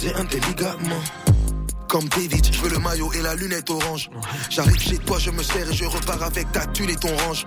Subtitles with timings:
[0.00, 1.02] tes ligaments
[1.88, 2.46] comme David.
[2.50, 4.10] Je veux le maillot et la lunette orange.
[4.48, 7.44] J'arrive chez toi, je me sers et je repars avec ta thune et ton range.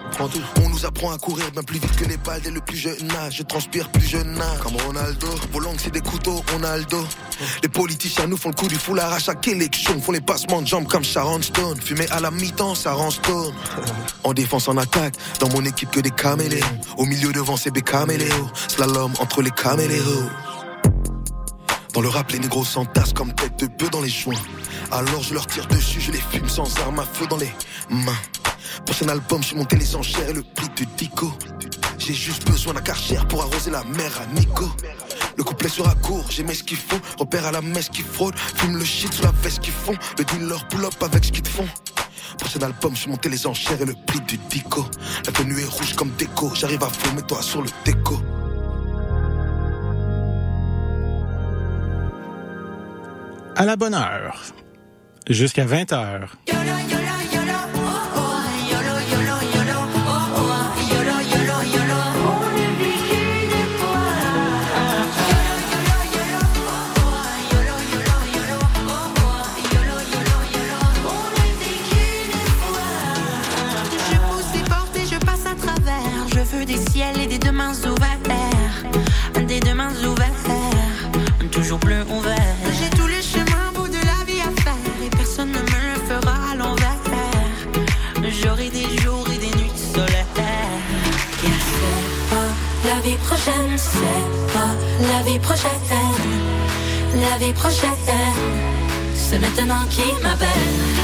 [0.63, 3.09] On nous apprend à courir bien plus vite que les balles dès le plus jeune
[3.21, 3.37] âge.
[3.37, 4.59] Je transpire plus jeune âge.
[4.61, 5.27] Comme Ronaldo.
[5.51, 7.05] Vos langues, c'est des couteaux, on a le dos.
[7.63, 9.99] Les politiciens nous font le coup du foulard à chaque élection.
[10.01, 11.79] Font les passements de jambes comme Sharon Stone.
[11.81, 13.53] Fumer à la mi-temps, ça rend stone.
[14.25, 15.15] En défense, en attaque.
[15.39, 16.63] Dans mon équipe, que des caméléos.
[16.97, 18.49] Au milieu devant, c'est des caméléos.
[18.67, 20.29] Slalom entre les caméléos.
[21.93, 24.33] Dans le rap, les négros s'entassent comme tête de bœuf dans les joints.
[24.91, 27.51] Alors je leur tire dessus, je les fume sans arme à feu dans les
[27.91, 28.17] mains.
[28.85, 31.31] Prochain album, j'ai monté les enchères et le prix de Dico.
[31.99, 34.65] J'ai juste besoin d'un karcher pour arroser la mer à Nico.
[35.37, 36.99] Le couplet sera court, j'aimais ce qu'ils font.
[37.19, 39.95] Repère à la messe qui fraude, fume le shit sous la veste qu'ils font.
[40.17, 41.67] Le dealer pull up avec ce qu'ils font.
[42.39, 44.83] Prochain album, j'ai monté les enchères et le prix du Dico.
[45.27, 48.19] La tenue est rouge comme déco, j'arrive à fumer toi sur le déco.
[53.55, 54.41] À la bonne heure,
[55.29, 56.37] jusqu'à 20 heures.
[93.23, 94.73] Prochaine, c'est pas
[95.11, 95.69] la vie prochaine.
[97.15, 97.89] La vie prochaine,
[99.15, 100.47] c'est maintenant qui m'appelle.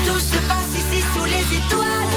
[0.05, 2.08] Tout se passe ici sous les étoiles.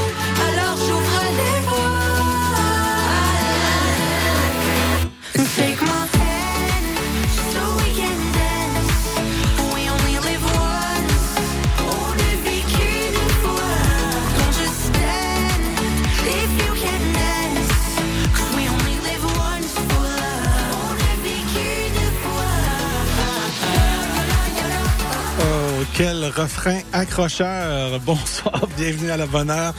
[26.43, 28.01] Refrain accrocheur.
[28.01, 29.75] Bonsoir, bienvenue à la bonne heure.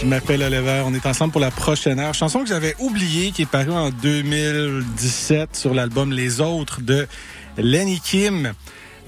[0.00, 2.14] Je m'appelle Oliver, on est ensemble pour la prochaine heure.
[2.14, 7.06] Chanson que j'avais oubliée, qui est parue en 2017 sur l'album Les Autres de
[7.58, 8.52] Lenny Kim.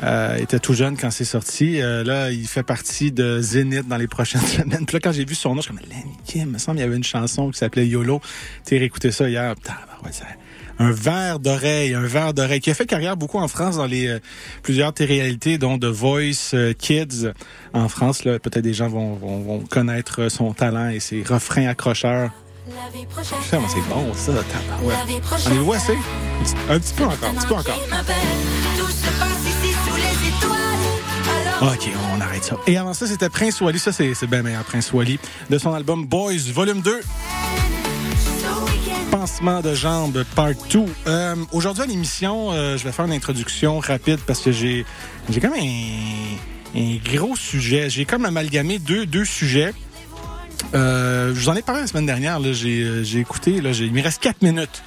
[0.03, 1.81] Euh, était tout jeune quand c'est sorti.
[1.81, 4.84] Euh, là, il fait partie de Zénith dans les prochaines semaines.
[4.87, 6.43] Puis là, quand j'ai vu son nom, je suis comme Lenny Kim.
[6.43, 8.21] Il me semble qu'il y avait une chanson qui s'appelait YOLO.
[8.67, 9.55] Tu écouté ça hier.
[9.62, 10.25] Tabarouette, ça-
[10.79, 14.09] un verre d'oreille, un verre d'oreille, qui a fait carrière beaucoup en France dans les
[14.09, 14.19] euh,
[14.62, 17.31] plusieurs téléréalités, dont The Voice euh, Kids
[17.73, 18.25] en France.
[18.25, 22.31] Là, peut-être des gens vont, vont, vont connaître son talent et ses refrains accrocheurs.
[23.51, 23.59] C'est
[23.89, 25.53] bon ça, On prochaine.
[25.53, 25.97] est où assez?
[26.71, 27.79] Un petit- peu encore, un petit peu encore.
[31.61, 32.56] Les OK, on arrête ça.
[32.67, 33.79] Et avant ça, c'était Prince Wally.
[33.79, 35.19] Ça, c'est c'est bien meilleur, Prince Wally.
[35.51, 37.01] De son album Boys, volume 2.
[39.25, 40.85] Pansement de jambes, part 2.
[41.07, 44.85] Euh, Aujourd'hui à l'émission, euh, je vais faire une introduction rapide parce que j'ai
[45.31, 47.89] j'ai comme un, gros sujet.
[47.89, 49.73] J'ai comme amalgamé deux, deux sujets.
[50.75, 52.39] Euh, je vous en ai parlé la semaine dernière.
[52.53, 53.62] J'ai écouté.
[53.62, 54.83] Là, il me reste quatre minutes.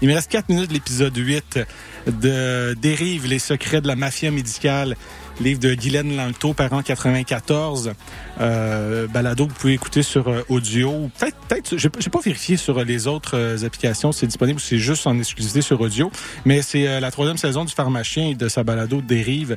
[0.00, 1.60] Il me reste quatre minutes de l'épisode 8
[2.06, 4.96] de Dérive, les secrets de la mafia médicale,
[5.38, 7.92] livre de Guylaine Langto, parent 94.
[8.40, 11.10] Euh, balado que vous pouvez écouter sur euh, audio.
[11.18, 15.06] Peut-être, peut-être, j'ai pas vérifié sur euh, les autres euh, applications, c'est disponible, c'est juste
[15.06, 16.10] en exclusivité sur audio.
[16.44, 19.56] Mais c'est la troisième saison du pharmacien et de sa balado Dérive.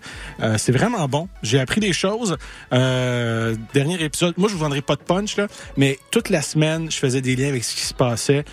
[0.58, 1.28] C'est vraiment bon.
[1.44, 2.38] J'ai appris des choses.
[2.72, 5.48] Dernier épisode, moi je vous vendrai pas de punch là,
[5.78, 8.46] mais toute la semaine je faisais des liens avec ce qui se passait,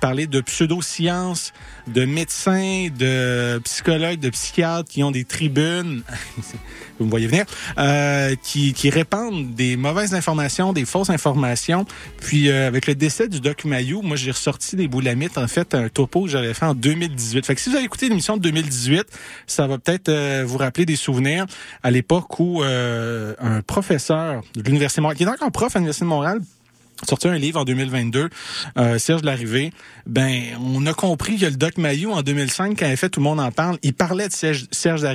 [0.00, 1.52] parler de pseudosciences,
[1.86, 6.02] de médecins, de psychologues, de psychiatres qui ont des tribunes.
[6.98, 7.44] vous me voyez venir,
[8.42, 11.84] qui, qui répandent des mauvaises informations, des fausses informations.
[12.20, 15.74] Puis euh, avec le décès du Doc Mayou, moi j'ai ressorti des boulamites, en fait,
[15.74, 17.44] un topo que j'avais fait en 2018.
[17.44, 19.06] Fait que si vous avez écouté l'émission de 2018,
[19.48, 21.46] ça va peut-être euh, vous rappeler des souvenirs
[21.82, 25.78] à l'époque où euh, un professeur de l'Université de Montréal, qui est encore prof à
[25.80, 26.40] l'Université de Montréal,
[27.04, 28.28] sorti un livre en 2022,
[28.78, 29.72] euh, Serge Larrivée,
[30.06, 33.24] ben on a compris que le Doc Mayou en 2005 quand il fait tout le
[33.24, 35.06] monde en parle, il parlait de Serge, Serge.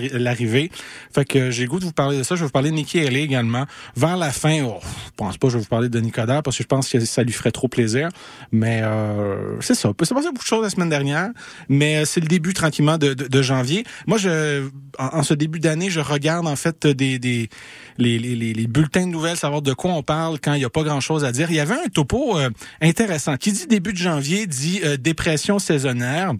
[1.13, 2.75] Fait que j'ai le goût de vous parler de ça, je vais vous parler de
[2.75, 3.65] Nikki Haley également.
[3.95, 6.57] Vers la fin, oh, je pense pas que je vais vous parler de Nicodère parce
[6.57, 8.09] que je pense que ça lui ferait trop plaisir,
[8.51, 9.93] mais euh, c'est ça.
[9.93, 11.29] Passé beaucoup de choses la semaine dernière,
[11.69, 13.83] mais euh, c'est le début tranquillement de, de, janvier.
[14.07, 14.69] Moi je
[14.99, 17.49] en, ce début d'année, je regarde en fait des des
[17.97, 20.69] les, les, les, bulletins de nouvelles, savoir de quoi on parle quand il n'y a
[20.69, 21.51] pas grand-chose à dire.
[21.51, 22.49] Il y un topo euh,
[22.81, 26.33] intéressant qui dit début de janvier, dit euh, dépression saisonnière.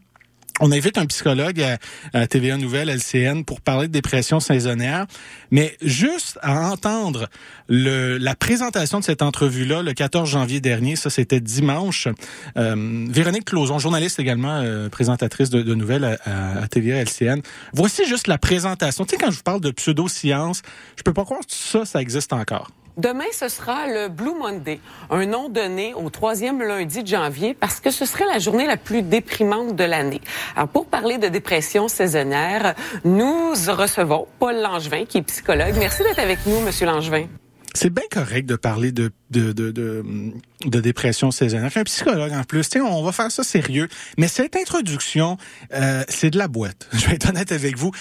[0.59, 1.65] On invite un psychologue
[2.13, 5.07] à, TVA Nouvelle, LCN, pour parler de dépression saisonnière.
[5.49, 7.29] Mais juste à entendre
[7.67, 12.09] la présentation de cette entrevue-là, le 14 janvier dernier, ça c'était dimanche,
[12.57, 17.41] euh, Véronique Closon, journaliste également, présentatrice de, nouvelles à, TVA LCN.
[17.73, 19.05] Voici juste la présentation.
[19.05, 20.61] Tu sais, quand je vous parle de pseudo-science,
[20.95, 22.69] je peux pas croire que ça existe encore.
[22.97, 24.79] Demain, ce sera le Blue Monday,
[25.09, 28.77] un nom donné au troisième lundi de janvier parce que ce serait la journée la
[28.77, 30.21] plus déprimante de l'année.
[30.55, 35.73] Alors, pour parler de dépression saisonnière, nous recevons Paul Langevin, qui est psychologue.
[35.79, 37.27] Merci d'être avec nous, Monsieur Langevin.
[37.73, 41.71] C'est bien correct de parler de, de, de, de, dépression saisonnière.
[41.73, 43.87] Un psychologue en plus, on va faire ça sérieux.
[44.17, 45.37] Mais cette introduction,
[45.73, 46.89] euh, c'est de la boîte.
[46.93, 47.91] Je vais être honnête avec vous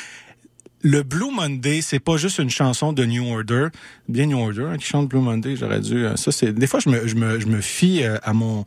[0.83, 3.69] le Blue Monday, c'est pas juste une chanson de New Order,
[4.09, 5.57] bien New Order hein, qui chante Blue Monday.
[5.57, 6.07] J'aurais dû.
[6.07, 6.53] Euh, ça c'est.
[6.53, 8.65] Des fois, je me, je me, je me fie euh, à mon.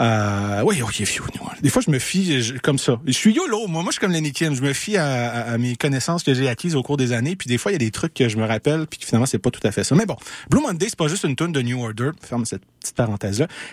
[0.00, 3.00] Euh, oui, ok, New Des fois, je me fie comme ça.
[3.06, 3.66] Je suis yolo.
[3.66, 4.54] Moi, moi, je suis comme Lenny Kim.
[4.54, 7.36] Je me fie à, à, mes connaissances que j'ai acquises au cours des années.
[7.36, 9.38] Puis des fois, il y a des trucs que je me rappelle, puis finalement, c'est
[9.38, 9.94] pas tout à fait ça.
[9.94, 10.16] Mais bon,
[10.50, 12.10] Blue Monday, c'est pas juste une tune de New Order.
[12.20, 12.62] Ferme cette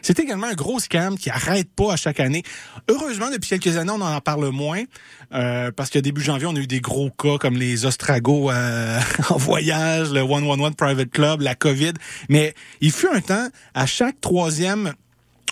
[0.02, 2.44] C'est également un gros scam qui arrête pas à chaque année.
[2.90, 4.84] Heureusement, depuis quelques années, on en parle moins
[5.34, 9.00] euh, parce qu'à début janvier, on a eu des gros cas comme les Ostragos euh,
[9.30, 11.94] en voyage, le 111 Private Club, la COVID.
[12.30, 14.94] Mais il fut un temps, à chaque troisième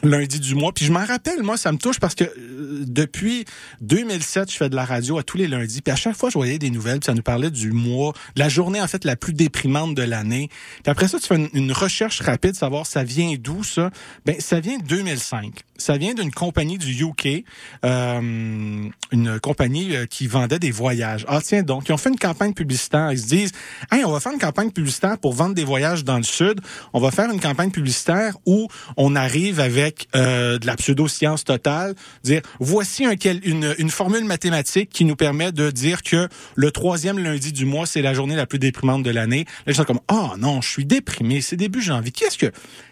[0.04, 0.72] lundi du mois.
[0.72, 3.46] Puis je m'en rappelle, moi, ça me touche parce que euh, depuis
[3.82, 5.82] 2007, je fais de la radio à tous les lundis.
[5.82, 7.00] Puis à chaque fois, je voyais des nouvelles.
[7.00, 10.04] Puis ça nous parlait du mois, de la journée en fait la plus déprimante de
[10.04, 10.50] l'année.
[10.84, 13.92] Puis après ça, tu fais une, recherche rapide, savoir ça vient d'où ça.
[14.26, 15.62] Ben ça vient de 2005.
[15.78, 17.44] Ça vient d'une compagnie du UK,
[17.86, 21.26] euh, une compagnie euh, qui vendait des voyages.
[21.28, 23.12] Ah tiens donc, ils ont fait une campagne publicitaire.
[23.12, 23.52] Ils se disent,
[23.92, 26.62] hey, on va faire une campagne publicitaire pour vendre des voyages dans le sud.
[26.94, 31.96] On va faire une campagne publicitaire où on arrive avec euh, de la pseudo-science totale,
[32.24, 37.52] dire voici un, une, formule mathématique qui nous permet de dire que le troisième lundi
[37.52, 39.46] du mois, c'est la journée la plus déprimante de l'année.
[39.66, 42.12] Là, je suis comme, oh non, je suis déprimé, c'est début janvier.
[42.12, 42.52] Qu'est-ce que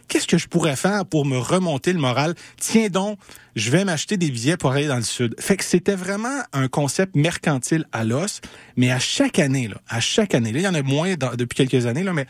[0.09, 2.35] qu'est-ce que je pourrais faire pour me remonter le moral?
[2.57, 3.17] Tiens donc,
[3.55, 5.35] je vais m'acheter des billets pour aller dans le sud.
[5.39, 8.41] Fait que c'était vraiment un concept mercantile à l'os,
[8.75, 12.03] mais à chaque année, à chaque année, il y en a moins depuis quelques années,
[12.03, 12.25] là, mais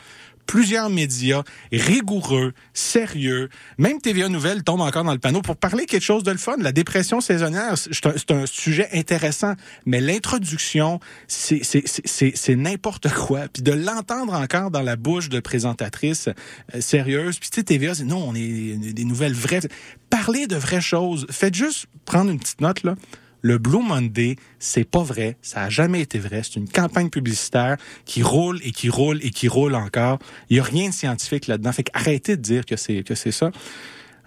[0.49, 3.49] plusieurs médias rigoureux, sérieux.
[3.77, 6.55] Même TVA Nouvelle tombe encore dans le panneau pour parler quelque chose de le fun.
[6.57, 9.53] La dépression saisonnière, c'est un, sujet intéressant,
[9.85, 13.41] mais l'introduction, c'est n'importe quoi.
[13.53, 16.29] Puis de l'entendre encore dans la bouche de présentatrices
[16.73, 17.37] euh, sérieuses.
[17.37, 19.61] Puis tu sais, TVA, c'est non, on est des nouvelles vraies.
[20.09, 21.27] Parlez de vraies choses.
[21.29, 22.95] Faites juste prendre une petite note là
[23.41, 25.38] le Blue Monday, c'est pas vrai.
[25.41, 26.41] Ça a jamais été vrai.
[26.44, 30.19] C'est une campagne publicitaire qui roule et qui roule et qui roule encore.
[30.50, 31.71] Il y a rien de scientifique là-dedans.
[31.71, 33.51] Fait arrêtez de dire que c'est que c'est ça.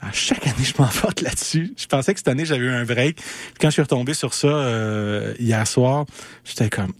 [0.00, 1.74] À chaque année, je m'emporte là-dessus.
[1.76, 3.20] Je pensais que cette année, j'avais eu un break.
[3.60, 6.06] quand je suis retombé sur ça euh, hier soir,
[6.44, 6.92] j'étais comme,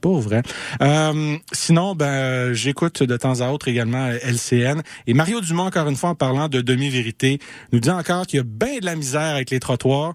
[0.00, 0.42] pas vrai.
[0.80, 4.82] Euh, sinon, ben, j'écoute de temps à autre également LCN.
[5.06, 7.38] Et Mario Dumont, encore une fois, en parlant de demi-vérité,
[7.72, 10.14] nous dit encore qu'il y a bien de la misère avec les trottoirs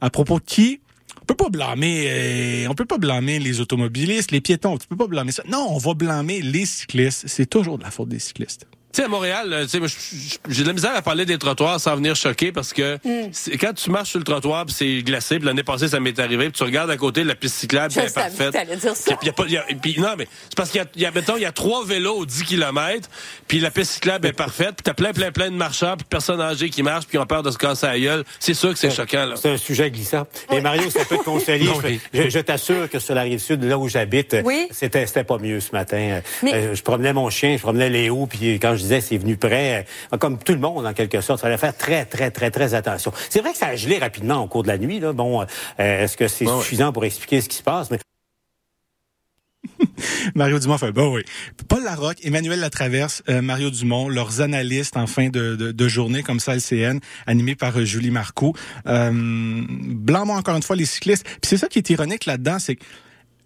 [0.00, 0.80] à propos de qui?
[1.22, 4.96] On peut pas blâmer euh, on peut pas blâmer les automobilistes, les piétons, tu peux
[4.96, 5.42] pas blâmer ça.
[5.48, 8.66] Non, on va blâmer les cyclistes, c'est toujours de la faute des cyclistes.
[8.92, 9.66] Tu sais, à Montréal,
[10.48, 13.30] j'ai de la misère à parler des trottoirs sans venir choquer parce que mm.
[13.60, 16.46] quand tu marches sur le trottoir puis c'est glacé, puis l'année passée ça m'est arrivé,
[16.50, 18.52] puis tu regardes à côté la piste cyclable, est parfaite.
[18.80, 19.12] Dire ça.
[19.22, 19.64] Y a pas, y a,
[19.98, 22.42] non mais c'est parce qu'il y a, mettons, il y a trois vélos aux 10
[22.42, 23.08] km,
[23.46, 26.08] puis la piste cyclable est parfaite, puis t'as plein plein plein de marcheurs, puis de
[26.08, 28.24] personnes âgées qui marchent, puis qui ont peur de se casser la gueule.
[28.40, 29.36] C'est sûr que c'est choquant là.
[29.36, 30.26] C'est un sujet glissant.
[30.52, 31.68] Et Mario, ça peut te consoler.
[32.12, 34.36] je, t'assure que sur la rive sud, là où j'habite,
[34.72, 36.20] c'était c'était pas mieux ce matin.
[36.44, 39.86] Euh, je promenais mon chien, je promenais Léo, puis quand je disais c'est venu près
[40.12, 41.40] euh, comme tout le monde en quelque sorte.
[41.40, 43.12] Il fallait faire très, très, très, très attention.
[43.28, 45.00] C'est vrai que ça a gelé rapidement au cours de la nuit.
[45.00, 45.12] Là.
[45.12, 45.44] Bon, euh,
[45.78, 47.90] est-ce que c'est suffisant pour expliquer ce qui se passe?
[47.90, 47.98] Mais...
[50.34, 51.22] Mario Dumont fait bon oui.
[51.68, 56.40] Paul Larocque, Emmanuel Latraverse, euh, Mario Dumont, leurs analystes en fin de, de, journée comme
[56.40, 58.54] ça LCN, animés par Julie Marcoux.
[58.86, 61.24] Euh, Blanc, encore une fois les cyclistes.
[61.24, 62.78] Puis c'est ça qui est ironique là-dedans, c'est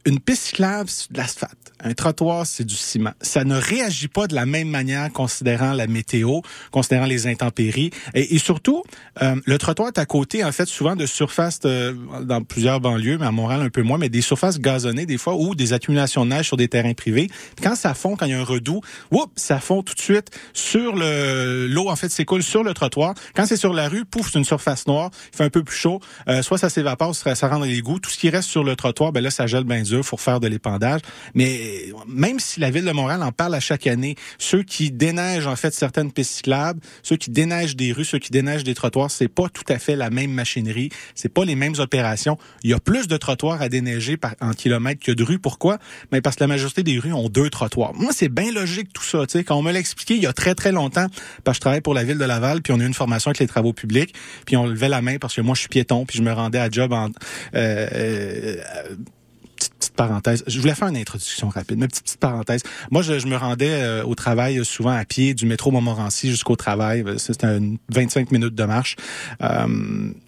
[0.05, 1.74] une piste cyclable, c'est de l'asphalte.
[1.85, 3.13] Un trottoir, c'est du ciment.
[3.21, 7.91] Ça ne réagit pas de la même manière considérant la météo, considérant les intempéries.
[8.15, 8.83] Et, surtout,
[9.23, 13.27] euh, le trottoir est à côté, en fait, souvent de surfaces dans plusieurs banlieues, mais
[13.27, 16.31] à Montréal un peu moins, mais des surfaces gazonnées des fois ou des accumulations de
[16.31, 17.29] neige sur des terrains privés.
[17.63, 20.31] Quand ça fond, quand il y a un redout, oups, ça fond tout de suite
[20.53, 23.15] sur le l'eau en fait s'écoule sur le trottoir.
[23.35, 25.77] Quand c'est sur la rue, pouf, c'est une surface noire, il fait un peu plus
[25.77, 26.01] chaud.
[26.29, 27.99] Euh, soit ça s'évapore, soit ça rentre dans les goûts.
[27.99, 30.41] Tout ce qui reste sur le trottoir, ben là, ça gèle bien dur pour faire
[30.41, 31.01] de l'épandage.
[31.35, 31.74] Mais
[32.07, 35.57] même si la ville de Montréal en parle à chaque année, ceux qui déneigent en
[35.57, 39.29] fait certaines pistes cyclables, ceux qui déneigent des rues, ceux qui déneigent des trottoirs, c'est
[39.29, 42.39] pas tout à fait la même machinerie, c'est pas les mêmes opérations.
[42.63, 45.39] Il y a plus de trottoirs à déneiger par en kilomètre que de rues.
[45.39, 45.79] Pourquoi?
[46.13, 47.95] Mais parce que la majorité des rues ont deux trottoirs.
[47.95, 49.27] Moi, c'est bien logique tout ça.
[49.27, 51.07] Tu sais, quand on me l'a expliqué il y a très très longtemps,
[51.45, 53.31] parce que je travaille pour la ville de Laval, puis on a eu une formation
[53.31, 54.15] avec les travaux publics,
[54.47, 56.59] puis on levait la main parce que moi je suis piéton, puis je me rendais
[56.59, 57.09] à job en
[57.55, 58.57] euh, euh,
[59.97, 62.63] Je voulais faire une introduction rapide, une petite, parenthèse.
[62.91, 66.57] Moi, je, je me rendais euh, au travail souvent à pied du métro Montmorency jusqu'au
[66.57, 67.05] travail.
[67.17, 67.59] C'était
[67.91, 68.97] 25 minutes de marche.
[69.43, 69.67] Euh,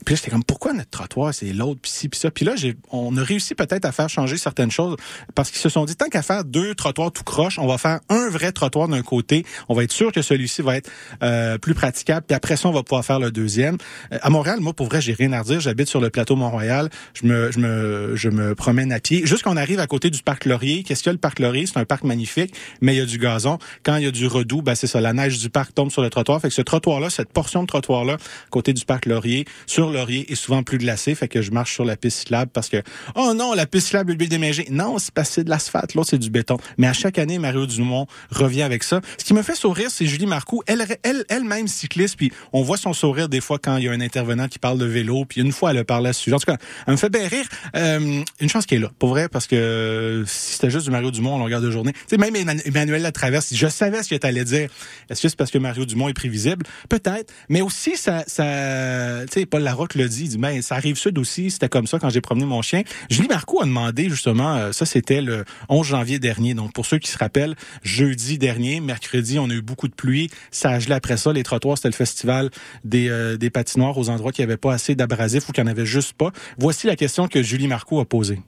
[0.05, 2.31] puis là, j'étais comme, pourquoi notre trottoir, c'est l'autre, puis ci, puis ça?
[2.31, 2.55] Puis là,
[2.91, 4.97] on a réussi peut-être à faire changer certaines choses
[5.35, 8.01] parce qu'ils se sont dit, tant qu'à faire deux trottoirs tout croche, on va faire
[8.09, 9.45] un vrai trottoir d'un côté.
[9.69, 10.91] On va être sûr que celui-ci va être
[11.23, 12.25] euh, plus praticable.
[12.27, 13.79] Puis après ça, on va pouvoir faire le deuxième.
[14.13, 15.61] Euh, à Montréal, moi, pour vrai, j'ai rien à redire.
[15.61, 16.89] J'habite sur le plateau Mont-Royal.
[17.15, 19.27] Je me, je me, je me promène à pied.
[19.57, 20.83] Arrive à côté du parc Laurier.
[20.83, 21.67] Qu'est-ce qu'il y a le parc Laurier?
[21.67, 23.59] C'est un parc magnifique, mais il y a du gazon.
[23.83, 26.03] Quand il y a du redoux, ben c'est ça, la neige du parc tombe sur
[26.03, 26.41] le trottoir.
[26.41, 28.17] Fait que ce trottoir-là, cette portion de trottoir-là,
[28.51, 31.15] côté du parc Laurier, sur Laurier, est souvent plus glacé.
[31.15, 32.83] Fait que je marche sur la piste cyclable parce que,
[33.15, 34.67] oh non, la piste cyclable est déménagée.
[34.71, 35.95] Non, c'est passé de l'asphalte.
[35.95, 36.59] L'autre, c'est du béton.
[36.79, 39.01] Mais à chaque année, Mario Dumont revient avec ça.
[39.19, 40.63] Ce qui me fait sourire, c'est Julie Marcoux.
[40.67, 43.93] Elle, elle, elle-même cycliste, puis on voit son sourire des fois quand il y a
[43.93, 46.37] un intervenant qui parle de vélo, puis une fois, elle a parlé à ce sujet.
[46.37, 47.47] En tout cas, elle me fait bien rire.
[47.75, 51.11] Euh, une chance qu'elle est là, pour vrai, parce que si c'était juste du Mario
[51.11, 51.93] Dumont en longueur de journée.
[51.93, 54.69] Tu sais, même Emmanuel Latraverse, je savais ce que tu allais dire.
[55.11, 56.67] Est-ce que c'est parce que Mario Dumont est prévisible?
[56.89, 57.33] Peut-être.
[57.49, 60.97] Mais aussi, ça, ça tu sais, Paul Larocque le dit, il dit, ben, ça arrive
[60.97, 62.83] sud aussi, c'était comme ça quand j'ai promené mon chien.
[63.11, 66.55] Julie Marcoux a demandé, justement, euh, ça c'était le 11 janvier dernier.
[66.55, 70.31] Donc, pour ceux qui se rappellent, jeudi dernier, mercredi, on a eu beaucoup de pluie.
[70.51, 71.33] Ça a gelé après ça.
[71.33, 72.51] Les trottoirs, c'était le festival
[72.85, 75.87] des, euh, des patinoires aux endroits qui n'avaient pas assez d'abrasifs ou qui en avait
[75.87, 76.31] juste pas.
[76.59, 78.41] Voici la question que Julie Marcoux a posée.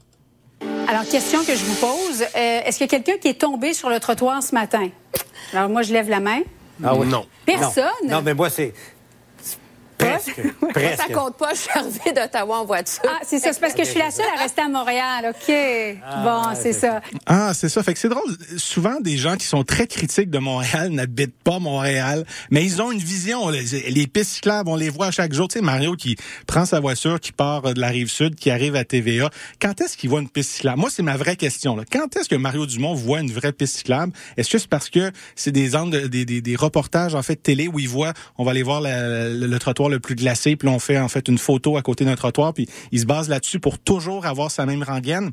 [0.88, 2.23] Alors, question que je vous pose.
[2.23, 4.88] Euh, est-ce qu'il y a quelqu'un qui est tombé sur le trottoir ce matin?
[5.52, 6.40] Alors, moi, je lève la main.
[6.83, 7.26] Ah oui, non.
[7.45, 7.85] Personne?
[8.09, 8.73] Non, mais moi, c'est
[9.99, 10.40] Presque.
[10.73, 11.02] Presque.
[11.02, 13.02] Ça compte pas, je suis arrivée d'Ottawa en voiture.
[13.07, 13.52] Ah, c'est ça.
[13.52, 15.31] C'est parce que je suis la seule à rester à Montréal.
[15.35, 15.55] OK.
[16.05, 17.00] Ah, bon, c'est ça.
[17.26, 17.83] Ah, c'est ça.
[17.83, 18.31] Fait que c'est drôle.
[18.57, 22.93] Souvent, des gens qui sont très critiques de Montréal n'habitent pas Montréal, mais ils ont
[22.93, 23.49] une vision.
[23.49, 25.49] Les, pistes cyclables, on les voit chaque jour.
[25.49, 28.76] Tu sais, Mario qui prend sa voiture, qui part de la rive sud, qui arrive
[28.76, 29.31] à TVA.
[29.61, 30.78] Quand est-ce qu'il voit une piste cyclable?
[30.78, 31.76] Moi, c'est ma vraie question.
[31.76, 31.85] Là.
[31.90, 34.12] Quand est-ce que Mario Dumont voit une vraie piste cyclable?
[34.37, 35.71] Est-ce que c'est parce que c'est des,
[36.09, 39.59] des, des, des, reportages, en fait, télé où il voit, on va aller voir le
[39.59, 42.54] trottoir le plus glacé, puis on fait en fait une photo à côté d'un trottoir,
[42.54, 45.33] puis il se base là-dessus pour toujours avoir sa même rengaine.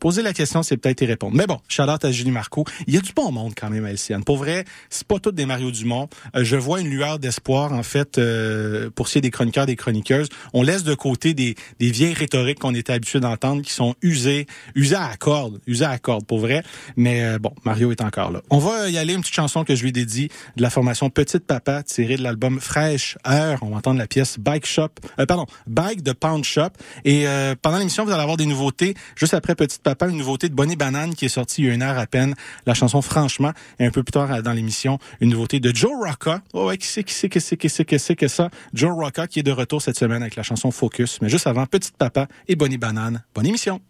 [0.00, 1.36] Poser la question, c'est peut-être y répondre.
[1.36, 2.64] Mais bon, shout à Julie Marco.
[2.86, 4.22] Il y a du bon monde quand même à LCN.
[4.24, 6.08] Pour vrai, c'est pas tout des Mario Dumont.
[6.36, 9.66] Euh, je vois une lueur d'espoir, en fait, euh, pour ce qui est des chroniqueurs,
[9.66, 10.28] des chroniqueuses.
[10.52, 14.46] On laisse de côté des, des vieilles rhétoriques qu'on était habitué d'entendre, qui sont usées,
[14.74, 16.62] usées à corde, usées à corde, pour vrai.
[16.96, 18.42] Mais euh, bon, Mario est encore là.
[18.50, 21.46] On va y aller, une petite chanson que je lui dédie de la formation Petite
[21.46, 23.58] Papa, tirée de l'album Fraîche Heure.
[23.62, 24.88] On va entendre la pièce Bike Shop,
[25.28, 26.70] pardon, Bike de Pound Shop.
[27.04, 27.26] Et
[27.62, 28.94] pendant l'émission, vous allez avoir des nouveautés.
[29.16, 31.74] Juste après Petite Papa, une nouveauté de Bonnie Banane qui est sortie il y a
[31.74, 32.34] une heure à peine.
[32.66, 33.52] La chanson Franchement.
[33.78, 36.40] Et un peu plus tard dans l'émission, une nouveauté de Joe Rocca.
[36.54, 38.50] Oh ouais, qui c'est, qui c'est, qui c'est, qui c'est, qui c'est que ça?
[38.72, 41.20] Joe Rocca qui est de retour cette semaine avec la chanson Focus.
[41.20, 43.22] Mais juste avant, Petite Papa et Bonnie Banane.
[43.34, 43.80] Bonne émission.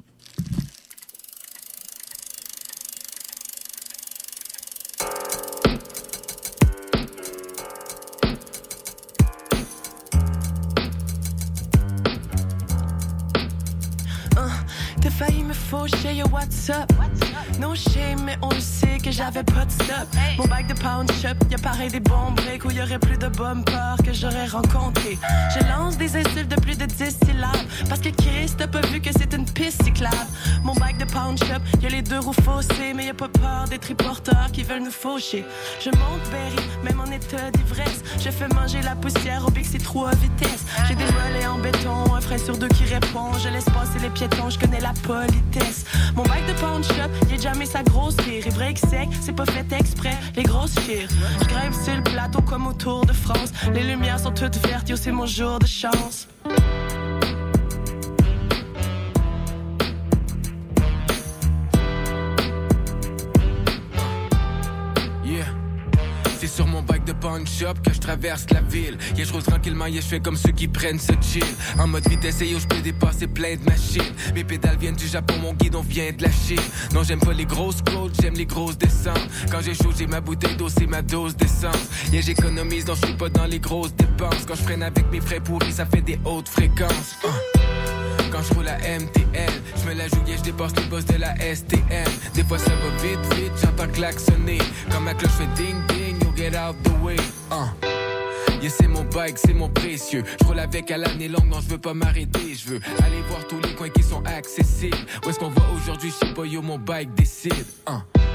[15.75, 16.93] Fauché, yo, what's up?
[17.59, 20.09] No shame, mais on le sait que j'avais pas de stop.
[20.39, 23.97] Mon bag de pound shop, y'a pareil des bombes breaks où y'aurait plus de bumpers
[24.05, 25.19] que j'aurais rencontré.
[25.55, 29.01] Je lance des insultes de plus de 10 syllabes parce que Chris t'as pas vu
[29.01, 30.17] que c'est une piste cyclable.
[30.63, 33.79] Mon bag de pound shop, y'a les deux roues faussées, mais y'a pas peur des
[33.79, 35.45] triporteurs qui veulent nous faucher.
[35.81, 38.03] Je monte Berry, même en état d'ivresse.
[38.19, 40.64] Je fais manger la poussière au Bixi 3 à vitesse.
[40.87, 43.33] J'ai des mollets en béton, un frein sur deux qui répond.
[43.43, 45.85] Je laisse passer les piétons, je connais la politesse.
[46.15, 48.47] Mon bike de pound shop, y'a jamais sa grosse tire.
[48.47, 51.09] Et break sec, c'est pas fait exprès, les grosses chires.
[51.41, 53.53] Je grimpe sur le plateau comme au Tour de France.
[53.73, 56.29] Les lumières sont toutes vertes, yo, c'est mon jour de chance.
[67.63, 68.99] Que je traverse la ville.
[69.17, 71.45] Yeah, je roule tranquillement, yeah, je fais comme ceux qui prennent ce chill.
[71.79, 74.13] En mode vitesse et yo, je peux dépasser plein de machines.
[74.35, 76.61] Mes pédales viennent du Japon, mon guidon vient de la Chine.
[76.93, 79.29] Non, j'aime pas les grosses côtes, j'aime les grosses descentes.
[79.51, 81.89] Quand j'ai chaud, j'ai ma bouteille d'eau, c'est ma dose d'essence.
[82.13, 84.45] Yeah, j'économise, donc je suis pas dans les grosses dépenses.
[84.47, 87.17] Quand je freine avec mes frais pourris, ça fait des hautes fréquences.
[87.25, 87.65] Uh.
[88.35, 89.53] quand je roule la MTL.
[89.77, 92.11] Je me la joue je dépasse le boss de la STM.
[92.35, 94.59] Des fois ça va vite, vite, j'entends klaxonner.
[94.91, 96.04] Comme ma cloche fait ding ding,
[96.45, 97.17] get out the way.
[97.51, 97.69] Uh.
[98.61, 100.23] Yeah, c'est mon bike, c'est mon précieux.
[100.41, 102.55] Je roule avec à l'année longue, non, je veux pas m'arrêter.
[102.55, 104.97] Je veux aller voir tous les coins qui sont accessibles.
[105.25, 106.11] Où est-ce qu'on va aujourd'hui?
[106.11, 107.65] Je sais mon bike décide.
[107.89, 108.34] Uh.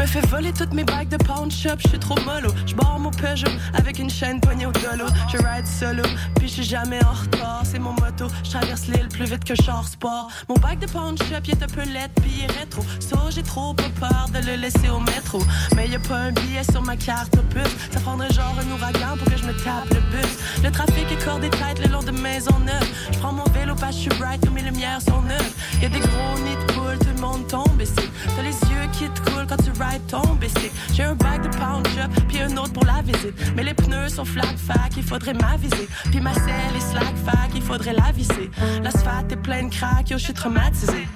[0.00, 2.50] Me fais voler toutes mes bagues de pawn shop, je suis trop mollo.
[2.66, 5.06] Je mon Peugeot avec une chaîne poignée au dolo.
[5.30, 6.02] Je ride solo,
[6.36, 7.62] puis je suis jamais en retard.
[7.64, 10.28] C'est mon moto, je traverse l'île plus vite que char sport.
[10.48, 12.82] Mon bague de pawn shop, il est un peu laid, puis rétro.
[13.00, 15.42] So j'ai trop peur de le laisser au métro.
[15.76, 17.76] Mais y a pas un billet sur ma carte au puce.
[17.90, 20.62] Ça prendrait genre un ouragan pour que je me tape le bus.
[20.64, 22.88] Le trafic est cordé tête le long de Maisonneuve.
[23.12, 25.54] Je prends mon vélo parce je suis bright, où mes lumières sont neuves.
[25.82, 28.08] Y a des gros nids de poules, tout le monde tombe ici.
[28.36, 29.70] T'as les yeux qui te coulent quand tu
[30.92, 33.34] J'ai un bag de pound job, puis un autre pour la visite.
[33.56, 35.88] Mais les pneus sont flat fac, il faudrait m'aviser.
[36.10, 38.50] Puis ma selle est slack fac, il faudrait la visser.
[38.82, 41.06] L'asphalte est plein de crack, yo, je suis traumatisé.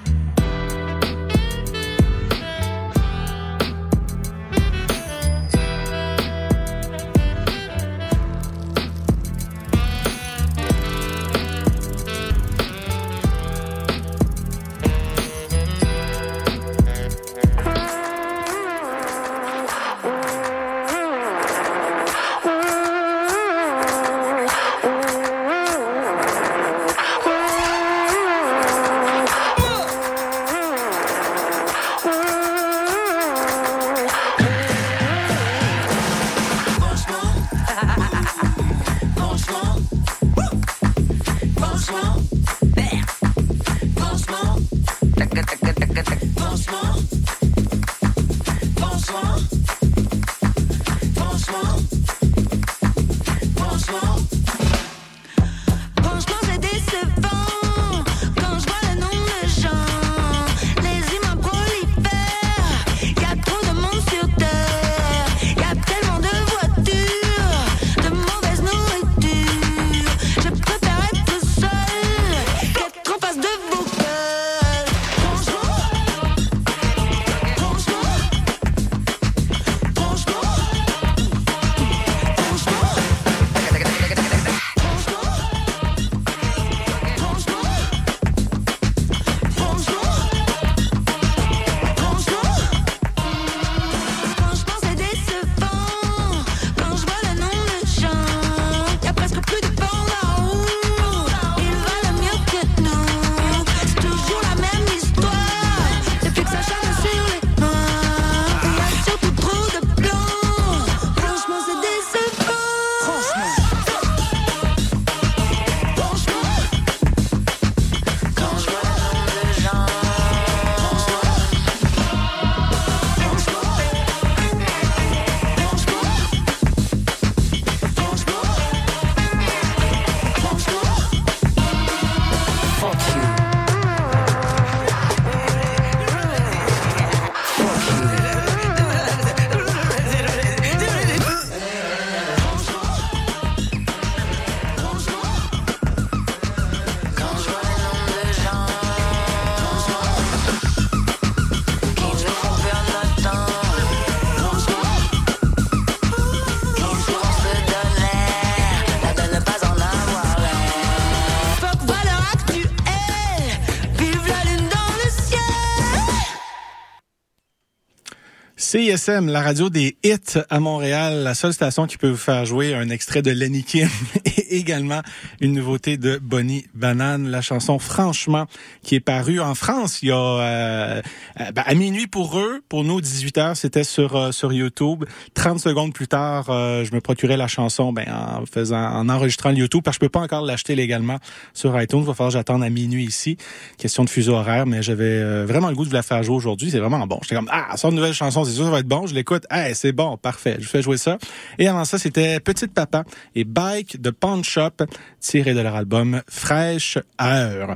[168.75, 172.73] CISM, la radio des hits à Montréal, la seule station qui peut vous faire jouer
[172.73, 173.87] un extrait de Lenny Kim
[174.25, 175.01] et également
[175.39, 178.47] une nouveauté de Bonnie Banane, la chanson Franchement
[178.85, 181.01] qui est parue en France il y a euh,
[181.39, 185.05] euh, ben, à minuit pour eux, pour nous 18 heures, c'était sur euh, sur YouTube.
[185.33, 189.57] 30 secondes plus tard, je me procurais la chanson ben en faisant en enregistrant le
[189.57, 191.17] YouTube parce que je peux pas encore l'acheter légalement
[191.53, 193.37] sur iTunes, il va falloir j'attendre à minuit ici.
[193.77, 196.69] Question de fuseau horaire, mais j'avais vraiment le goût de vous la faire jouer aujourd'hui,
[196.69, 197.19] c'est vraiment bon.
[197.23, 199.07] J'étais comme ah, ça une nouvelle chanson, c'est sûr ça va être bon.
[199.07, 199.45] Je l'écoute.
[199.49, 200.57] Hey, c'est bon, parfait.
[200.59, 201.17] Je fais jouer ça.
[201.57, 204.85] Et avant ça, c'était Petite Papa et Bike de Pawn Shop,
[205.19, 207.75] tiré de leur album Fraîche Heure.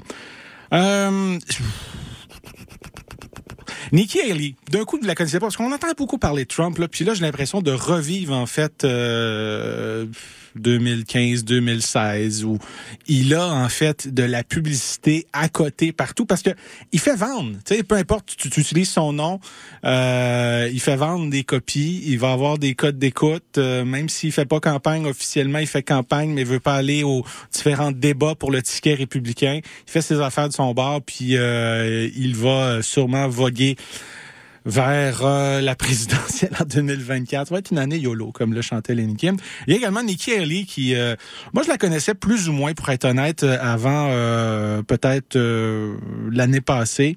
[0.73, 1.39] Euh...
[3.91, 6.77] Nikki Haley, d'un coup, vous la connaissez pas parce qu'on entend beaucoup parler de Trump,
[6.77, 10.05] là, puis là, j'ai l'impression de revivre, en fait, euh,
[10.57, 12.57] 2015-2016 où
[13.07, 16.51] il a en fait de la publicité à côté partout parce que
[16.91, 17.51] il fait vendre.
[17.65, 19.39] Tu sais, peu importe, tu, tu utilises son nom,
[19.85, 24.31] euh, il fait vendre des copies, il va avoir des codes d'écoute, euh, même s'il
[24.31, 28.35] fait pas campagne officiellement, il fait campagne mais il veut pas aller aux différents débats
[28.35, 29.59] pour le ticket républicain.
[29.63, 33.75] Il fait ses affaires de son bar puis euh, il va sûrement voguer
[34.69, 37.47] vers euh, la présidentielle en 2024.
[37.47, 39.37] Ça va être une année YOLO, comme le chantait Lenny Kim.
[39.67, 41.15] Il y a également Nikki Haley qui, euh,
[41.53, 45.37] moi je la connaissais plus ou moins, pour être honnête, avant euh, peut-être
[46.31, 47.15] l'année passée.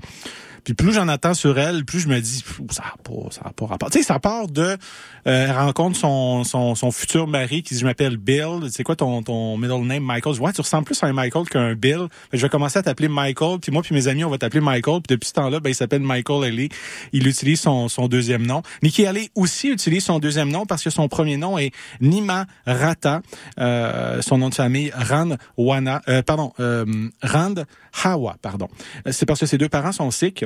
[0.65, 3.53] Puis plus j'en attends sur elle, plus je me dis ça n'a pas, ça a
[3.53, 3.91] pas rapport.
[3.91, 4.77] Tu sais, ça part de
[5.27, 8.69] euh, rencontre son, son, son futur mari qui dit je m'appelle Bill.
[8.71, 10.35] C'est quoi ton, ton middle name Michael?
[10.35, 12.09] Je tu ressembles plus à un Michael qu'un Bill.
[12.33, 13.59] je vais commencer à t'appeler Michael.
[13.61, 15.01] Puis moi puis mes amis on va t'appeler Michael.
[15.03, 16.69] Puis depuis ce temps-là, ben il s'appelle Michael Ellie.
[17.13, 18.63] Il utilise son, son deuxième nom.
[18.83, 23.23] Nikki Haley aussi utilise son deuxième nom parce que son premier nom est Nima Rata.
[23.59, 26.03] Euh, son nom de famille Rand Wana.
[26.09, 26.85] Euh, pardon, euh,
[27.23, 27.55] Rand
[28.05, 28.37] Hawa.
[28.41, 28.69] Pardon.
[29.11, 30.45] C'est parce que ses deux parents sont sikhs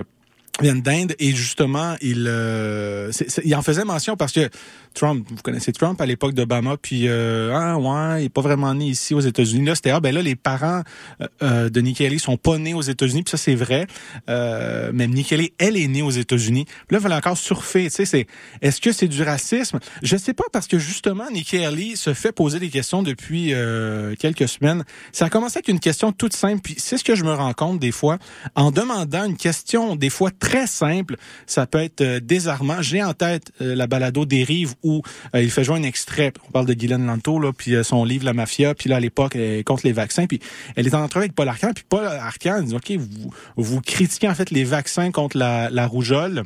[0.60, 3.12] viennent d'Inde et justement il euh,
[3.44, 4.48] il en faisait mention parce que
[4.96, 5.26] Trump.
[5.30, 8.86] Vous connaissez Trump à l'époque d'Obama puis euh, ah ouais il est pas vraiment né
[8.86, 9.64] ici aux États-Unis.
[9.64, 10.82] Là c'était ah ben là les parents
[11.20, 13.86] euh, euh de Nikki Haley sont pas nés aux États-Unis puis ça c'est vrai.
[14.28, 16.64] Euh, même Nikki Haley elle est née aux États-Unis.
[16.90, 18.26] Là il fallait encore surfer tu sais c'est
[18.62, 19.78] est-ce que c'est du racisme?
[20.02, 24.14] Je sais pas parce que justement Nikki Haley se fait poser des questions depuis euh,
[24.18, 24.84] quelques semaines.
[25.12, 27.52] Ça a commencé avec une question toute simple puis c'est ce que je me rends
[27.52, 28.18] compte des fois
[28.54, 31.16] en demandant une question des fois très simple.
[31.46, 32.80] Ça peut être euh, désarmant.
[32.80, 35.02] J'ai en tête euh, la balado Dérive où
[35.34, 36.32] euh, il fait jouer un extrait.
[36.48, 39.36] On parle de Guylaine Lanto, là, puis son livre La Mafia, puis là, à l'époque,
[39.64, 40.26] contre les vaccins.
[40.26, 40.40] Puis
[40.76, 44.28] elle est en entrevue avec Paul Arcand, puis Paul Arcand dit, OK, vous, vous critiquez
[44.28, 46.44] en fait les vaccins contre la rougeole.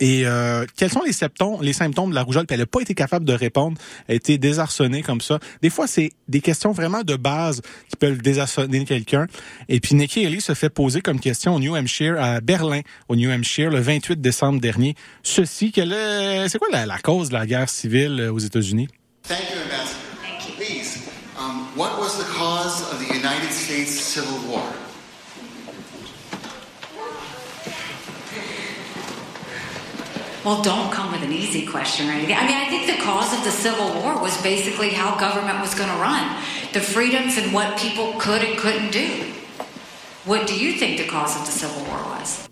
[0.00, 2.46] Et euh, quels sont les symptômes, les symptômes de la rougeole?
[2.46, 3.78] Puis elle n'a pas été capable de répondre.
[4.08, 5.38] Elle a été désarçonnée comme ça.
[5.62, 9.26] Des fois, c'est des questions vraiment de base qui peuvent désarçonner quelqu'un.
[9.68, 13.16] Et puis Nikki Haley se fait poser comme question au New Hampshire, à Berlin, au
[13.16, 14.94] New Hampshire, le 28 décembre dernier.
[15.22, 18.88] Ceci, quelle est, c'est quoi la, cause de la guerre civile euh, aux États-Unis?
[19.22, 19.96] Thank you, Ambassador.
[20.22, 20.54] Thank you.
[20.56, 24.85] Please, um, what was the cause of the United States Civil War?
[30.46, 32.36] Well, don't come with an easy question or anything.
[32.36, 35.74] I mean, I think the cause of the Civil War was basically how government was
[35.74, 36.40] going to run,
[36.72, 39.24] the freedoms and what people could and couldn't do.
[40.24, 42.48] What do you think the cause of the Civil War was?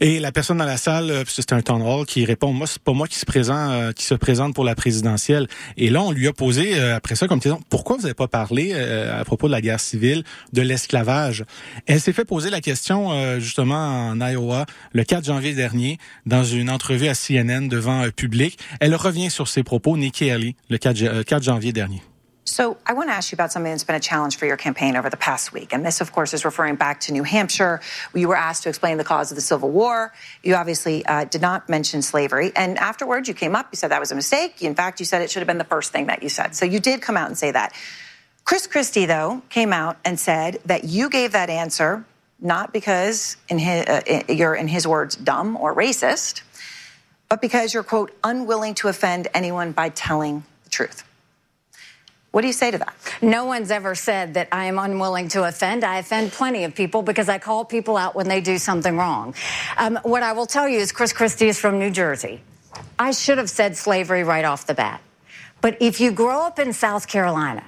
[0.00, 2.82] Et la personne dans la salle, euh, c'est un temps hall qui répond, moi, c'est
[2.82, 5.48] pas moi qui se présente, euh, qui se présente pour la présidentielle.
[5.76, 8.28] Et là, on lui a posé, euh, après ça, comme question, pourquoi vous n'avez pas
[8.28, 11.44] parlé à propos de la guerre civile, de l'esclavage?
[11.86, 16.70] Elle s'est fait poser la question, justement, en Iowa, le 4 janvier dernier, dans une
[16.70, 18.58] entrevue à CNN devant un public.
[18.80, 22.02] Elle revient sur ses propos, Nikki Haley, le 4, 4 janvier dernier.
[22.44, 24.96] So I want to ask you about something that's been a challenge for your campaign
[24.96, 25.72] over the past week.
[25.72, 27.80] And this, of course, is referring back to New Hampshire.
[28.14, 30.12] You were asked to explain the cause of the Civil War.
[30.42, 32.50] You obviously uh, did not mention slavery.
[32.56, 34.62] And afterwards, you came up, you said that was a mistake.
[34.62, 36.56] In fact, you said it should have been the first thing that you said.
[36.56, 37.74] So you did come out and say that.
[38.44, 42.04] Chris Christie, though, came out and said that you gave that answer
[42.40, 46.42] not because in his, uh, you're, in his words, dumb or racist,
[47.28, 51.04] but because you're, quote, unwilling to offend anyone by telling the truth.
[52.32, 52.94] What do you say to that?
[53.20, 55.82] No one's ever said that I am unwilling to offend.
[55.82, 59.34] I offend plenty of people because I call people out when they do something wrong.
[59.76, 62.40] Um, what I will tell you is Chris Christie is from New Jersey.
[62.98, 65.00] I should have said slavery right off the bat.
[65.60, 67.64] But if you grow up in South Carolina,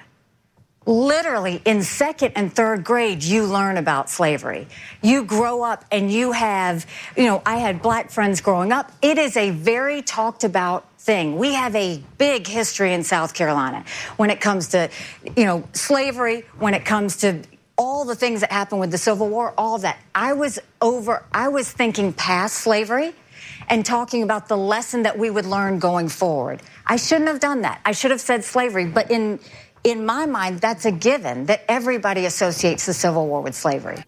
[0.87, 4.69] literally in second and third grade, you learn about slavery.
[5.03, 8.93] You grow up and you have, you know, I had black friends growing up.
[9.03, 11.37] It is a very talked about thing.
[11.37, 13.85] We have a big history in South Carolina
[14.17, 14.89] when it comes to,
[15.37, 17.43] you know, slavery, when it comes to
[17.77, 19.99] all the things that happened with the Civil War, all that.
[20.15, 23.15] I was over, I was thinking past slavery
[23.69, 26.63] and talking about the lesson that we would learn going forward.
[26.87, 27.81] I shouldn't have done that.
[27.85, 29.41] I should have said slavery, but in
[29.85, 34.05] in my mind, that's a given that everybody associates the Civil War with slavery.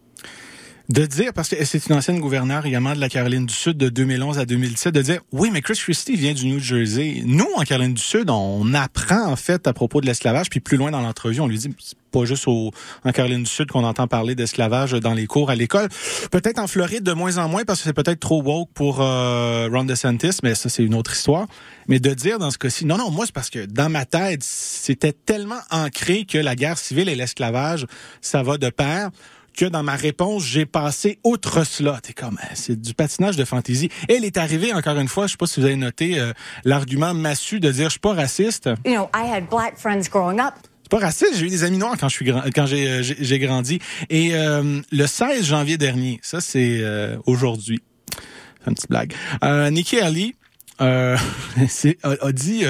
[0.91, 3.89] De dire, parce que c'est une ancienne gouverneure également de la Caroline du Sud de
[3.89, 7.23] 2011 à 2017, de dire, oui, mais Chris Christie vient du New Jersey.
[7.25, 10.77] Nous, en Caroline du Sud, on apprend en fait à propos de l'esclavage, puis plus
[10.77, 14.07] loin dans l'entrevue, on lui dit, c'est pas juste en Caroline du Sud qu'on entend
[14.07, 15.89] parler d'esclavage dans les cours à l'école.
[16.31, 19.69] Peut-être en Floride de moins en moins parce que c'est peut-être trop woke pour euh,
[19.73, 21.47] Ron DeSantis, mais ça c'est une autre histoire.
[21.89, 24.45] Mais de dire dans ce cas-ci, non, non, moi c'est parce que dans ma tête,
[24.45, 27.87] c'était tellement ancré que la guerre civile et l'esclavage,
[28.21, 29.11] ça va de pair
[29.55, 32.01] que dans ma réponse, j'ai passé outre cela.
[32.03, 33.89] T'es comme, hein, c'est du patinage de fantaisie.
[34.09, 36.33] Elle est arrivée, encore une fois, je sais pas si vous avez noté, euh,
[36.65, 38.69] l'argument massu de dire, je suis pas raciste.
[38.85, 40.55] You know, I had black friends growing up.
[40.85, 43.03] C'est pas raciste, j'ai eu des amis noirs quand je suis grand, quand j'ai, euh,
[43.03, 43.79] j'ai, grandi.
[44.11, 49.71] Et euh, le 16 janvier dernier, ça c'est euh, aujourd'hui, c'est une petite blague, euh,
[49.71, 50.35] Nikki Haley
[50.83, 51.17] euh,
[52.03, 52.65] a, a, dit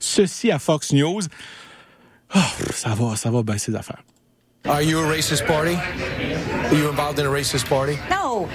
[0.00, 1.20] ceci à Fox News.
[2.34, 2.38] Oh,
[2.72, 4.02] ça va, ça va baisser les affaires.
[4.68, 5.76] Are you a racist party?
[5.76, 7.98] Are you involved in a racist party?
[8.10, 8.50] No.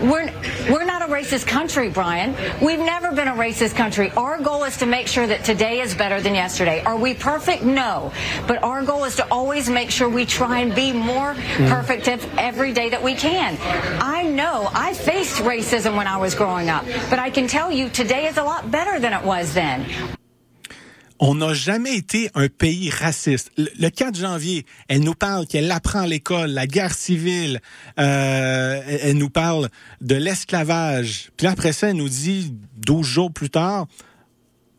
[0.00, 0.28] We're,
[0.68, 2.34] we're not a racist country, Brian.
[2.60, 4.10] We've never been a racist country.
[4.16, 6.82] Our goal is to make sure that today is better than yesterday.
[6.82, 7.62] Are we perfect?
[7.62, 8.12] No.
[8.48, 11.68] But our goal is to always make sure we try and be more mm.
[11.68, 13.56] perfect every day that we can.
[14.02, 17.88] I know I faced racism when I was growing up, but I can tell you
[17.88, 19.86] today is a lot better than it was then.
[21.20, 23.52] On n'a jamais été un pays raciste.
[23.56, 27.60] Le, 4 janvier, elle nous parle qu'elle apprend l'école la guerre civile.
[28.00, 29.68] Euh, elle nous parle
[30.00, 31.30] de l'esclavage.
[31.36, 33.86] Puis après ça, elle nous dit, 12 jours plus tard,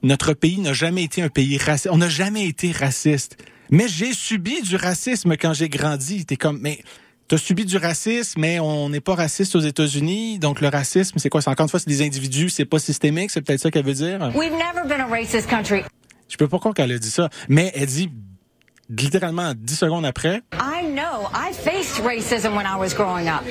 [0.04, 1.90] notre pays n'a jamais été un pays raciste.
[1.92, 3.38] On n'a jamais été raciste.
[3.72, 6.26] Mais j'ai subi du racisme quand j'ai grandi.
[6.26, 6.82] T'es comme, mais
[7.28, 10.38] t'as subi du racisme, mais on n'est pas raciste aux États-Unis.
[10.38, 11.42] Donc le racisme, c'est quoi?
[11.42, 13.32] C'est encore une fois, c'est des individus, c'est pas systémique.
[13.32, 14.32] C'est peut-être ça qu'elle veut dire.
[16.28, 18.10] Je peux pas croire qu'elle a dit ça, mais elle dit
[18.90, 20.42] littéralement 10 secondes après.
[20.54, 21.28] I know.
[21.34, 23.44] I faced racism when I was growing up.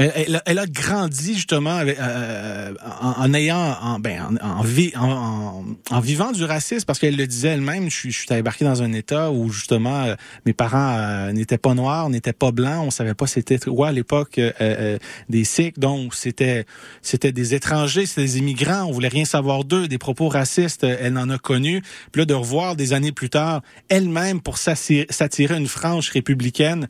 [0.00, 6.30] Elle, elle, a grandi justement avec, euh, en, en, ayant, en, ben, en, en, vivant
[6.30, 7.90] du racisme, parce qu'elle le disait elle-même.
[7.90, 10.14] Je suis, je suis embarqué dans un état où justement euh,
[10.46, 13.92] mes parents euh, n'étaient pas noirs, n'étaient pas blancs, on savait pas c'était quoi à
[13.92, 14.40] l'époque
[15.28, 16.64] des Sikhs, donc c'était
[17.02, 21.18] c'était des étrangers, c'était des immigrants, on voulait rien savoir d'eux, des propos racistes, elle
[21.18, 21.82] en a connu.
[22.12, 26.86] Puis là de revoir des années plus tard, elle-même pour s'attirer une frange républicaine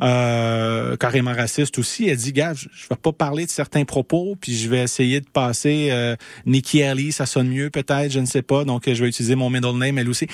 [0.00, 4.68] carrément raciste aussi, elle dit je, je vais pas parler de certains propos, puis je
[4.68, 8.64] vais essayer de passer euh, Nikki Haley, ça sonne mieux peut-être, je ne sais pas,
[8.64, 10.26] donc je vais utiliser mon middle name elle aussi.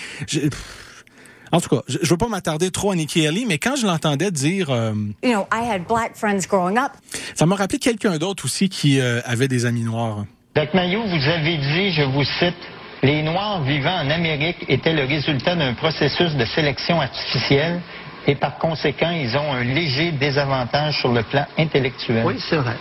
[1.52, 3.86] en tout cas, je, je veux pas m'attarder trop à Nikki Haley, mais quand je
[3.86, 6.92] l'entendais dire, euh, you know, I had black friends growing up.
[7.34, 10.26] Ça m'a rappelé quelqu'un d'autre aussi qui euh, avait des amis noirs.
[10.54, 12.54] Doc Mayo, vous avez dit, je vous cite,
[13.02, 17.82] les Noirs vivant en Amérique étaient le résultat d'un processus de sélection artificielle
[18.26, 22.24] et par conséquent, ils ont un léger désavantage sur le plan intellectuel.
[22.24, 22.76] Oui, c'est vrai.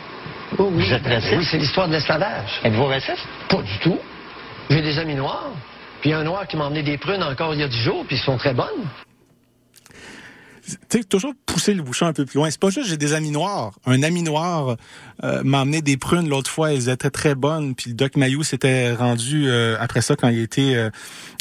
[0.57, 1.35] Vous êtes raciste?
[1.37, 2.61] Oui, c'est l'histoire de l'esclavage.
[2.63, 3.27] Êtes-vous raciste?
[3.49, 3.99] Pas du tout.
[4.69, 5.51] J'ai des amis noirs.
[6.01, 8.17] Puis un noir qui m'a emmené des prunes encore il y a dix jours, puis
[8.17, 8.85] ils sont très bonnes
[10.65, 12.49] tu sais, toujours pousser le bouchon un peu plus loin.
[12.49, 13.73] C'est pas juste j'ai des amis noirs.
[13.85, 14.77] Un ami noir
[15.23, 17.75] euh, m'a amené des prunes l'autre fois, elles étaient très bonnes.
[17.75, 20.75] Puis le Doc Mayou s'était rendu euh, après ça quand il était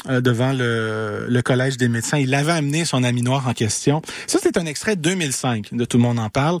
[0.09, 2.17] euh, devant le, le, collège des médecins.
[2.17, 4.01] Il avait amené son ami noir en question.
[4.27, 6.59] Ça, c'est un extrait de 2005 de Tout le monde en parle.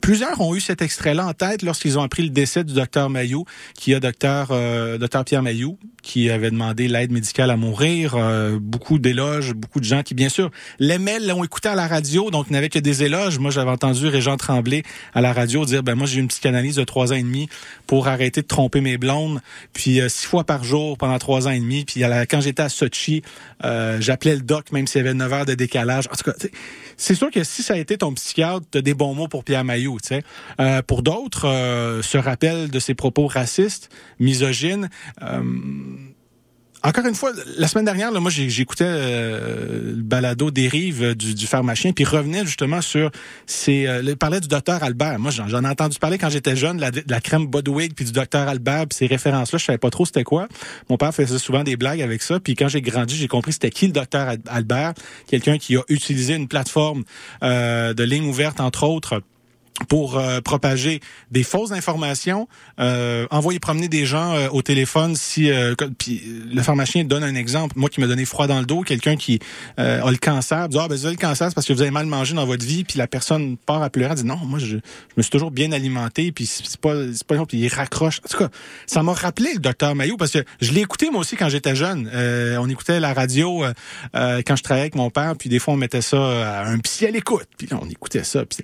[0.00, 3.44] Plusieurs ont eu cet extrait-là en tête lorsqu'ils ont appris le décès du docteur Mayou,
[3.74, 8.14] qui est docteur, euh, Pierre Mayou, qui avait demandé l'aide médicale à mourir.
[8.16, 12.30] Euh, beaucoup d'éloges, beaucoup de gens qui, bien sûr, l'aimaient, l'ont écouté à la radio,
[12.30, 13.38] donc n'avaient que des éloges.
[13.38, 14.82] Moi, j'avais entendu Régent Tremblay
[15.14, 17.48] à la radio dire, ben moi, j'ai une psychanalyse de trois ans et demi
[17.86, 19.40] pour arrêter de tromper mes blondes,
[19.72, 21.84] puis euh, six fois par jour pendant trois ans et demi.
[21.84, 23.22] Puis quand j'étais à Sochi,
[23.64, 26.06] euh, j'appelais le doc, même s'il y avait neuf heures de décalage.
[26.10, 26.36] En tout cas,
[26.96, 29.64] c'est sûr que si ça a été ton psychiatre, t'as des bons mots pour Pierre
[29.64, 30.22] Mayou, tu sais.
[30.60, 34.88] Euh, pour d'autres, euh, se rappellent de ses propos racistes, misogynes.
[36.84, 41.14] Euh, encore une fois, la semaine dernière, là, moi, j'écoutais euh, le balado des rives
[41.14, 43.10] du, du pharmacien, puis revenait justement sur
[43.46, 43.86] ces...
[43.86, 45.18] Euh, parlait du docteur Albert.
[45.18, 48.48] Moi, j'en ai entendu parler quand j'étais jeune, la, la crème Budwig, puis du docteur
[48.48, 50.48] Albert, puis ces références-là, je savais pas trop c'était quoi.
[50.88, 53.70] Mon père faisait souvent des blagues avec ça, puis quand j'ai grandi, j'ai compris c'était
[53.70, 54.94] qui le docteur Albert,
[55.26, 57.04] quelqu'un qui a utilisé une plateforme
[57.42, 59.22] euh, de ligne ouverte, entre autres,
[59.88, 65.50] pour euh, propager des fausses informations, euh, envoyer promener des gens euh, au téléphone si
[65.98, 69.16] puis le pharmacien donne un exemple, moi qui m'a donné froid dans le dos, quelqu'un
[69.16, 69.40] qui
[69.76, 71.90] a le cancer, dit ah ben vous avez le cancer c'est parce que vous avez
[71.90, 74.76] mal mangé dans votre vie, puis la personne part à pleurer, dit non, moi je,
[75.16, 78.20] me suis toujours bien alimenté, puis c'est pas c'est pas puis il raccroche.
[78.24, 78.48] En tout cas,
[78.86, 81.74] ça m'a rappelé le docteur Mayou parce que je l'ai écouté moi aussi quand j'étais
[81.74, 82.10] jeune.
[82.58, 83.64] on écoutait la radio
[84.12, 87.06] quand je travaillais avec mon père, puis des fois on mettait ça à un psy
[87.06, 88.58] à l'écoute, puis on écoutait ça, puis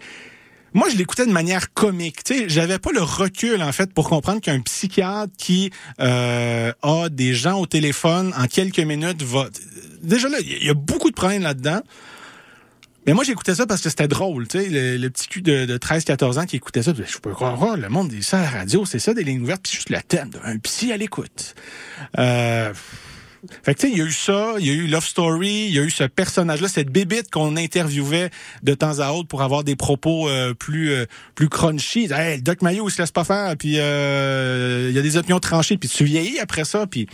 [0.77, 2.23] moi, je l'écoutais de manière comique.
[2.23, 7.09] Tu sais, j'avais pas le recul en fait pour comprendre qu'un psychiatre qui euh, a
[7.09, 9.49] des gens au téléphone en quelques minutes va.
[10.03, 11.81] Déjà là, il y a beaucoup de problèmes là-dedans.
[13.07, 16.41] Mais moi, j'écoutais ça parce que c'était drôle, tu sais, le, petit cul de, 13-14
[16.41, 18.85] ans qui écoutait ça, je peux croire, oh, le monde dit ça à la radio,
[18.85, 21.55] c'est ça, des lignes ouvertes, puis juste le thème, un psy à l'écoute.
[22.19, 22.75] Euh,
[23.62, 25.66] fait que tu sais, il y a eu ça, il y a eu Love Story,
[25.68, 28.31] il y a eu ce personnage-là, cette bébite qu'on interviewait
[28.62, 32.09] de temps à autre pour avoir des propos euh, plus euh, plus crunchy.
[32.12, 35.40] Hey, Doc Mayo, il se laisse pas faire, puis euh, il y a des opinions
[35.40, 37.07] tranchées, puis tu vieillis après ça, puis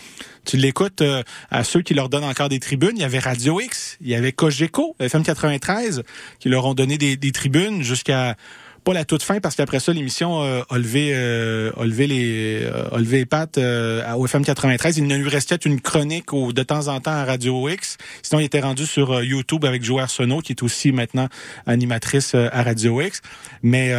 [0.44, 1.02] tu l'écoutes
[1.50, 2.92] à ceux qui leur donnent encore des tribunes.
[2.96, 6.02] Il y avait Radio X, il y avait Cogeco, FM 93,
[6.40, 8.36] qui leur ont donné des, des tribunes jusqu'à
[8.84, 12.62] pas la toute fin parce qu'après ça l'émission euh, a levé euh, a levé les
[12.64, 16.32] euh, a levé les pattes euh, au FM 93 il ne lui restait une chronique
[16.32, 17.96] au, de temps en temps à Radio X.
[18.22, 21.28] Sinon il était rendu sur YouTube avec Joël Arsenault qui est aussi maintenant
[21.66, 23.20] animatrice à Radio X.
[23.62, 23.92] Mais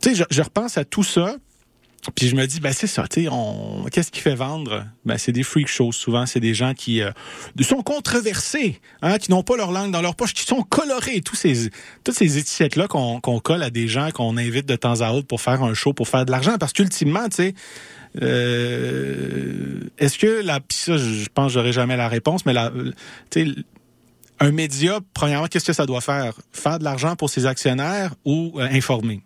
[0.00, 1.36] tu sais je repense à tout ça
[2.14, 3.84] puis je me dis, ben c'est ça, tu sais, on...
[3.90, 4.84] qu'est-ce qui fait vendre?
[5.04, 5.92] Ben c'est des freak shows.
[5.92, 7.10] Souvent, c'est des gens qui euh,
[7.62, 11.22] sont controversés, hein, qui n'ont pas leur langue dans leur poche, qui sont colorés.
[11.22, 11.70] Tous ces,
[12.04, 15.40] toutes ces étiquettes-là qu'on colle à des gens qu'on invite de temps à autre pour
[15.40, 16.56] faire un show, pour faire de l'argent.
[16.58, 17.54] Parce qu'ultimement, tu sais,
[18.22, 22.70] euh, est-ce que la, ça, je pense, j'aurai jamais la réponse, mais la,
[23.30, 23.54] tu sais,
[24.40, 26.34] un média, premièrement, qu'est-ce que ça doit faire?
[26.52, 29.22] Faire de l'argent pour ses actionnaires ou euh, informer?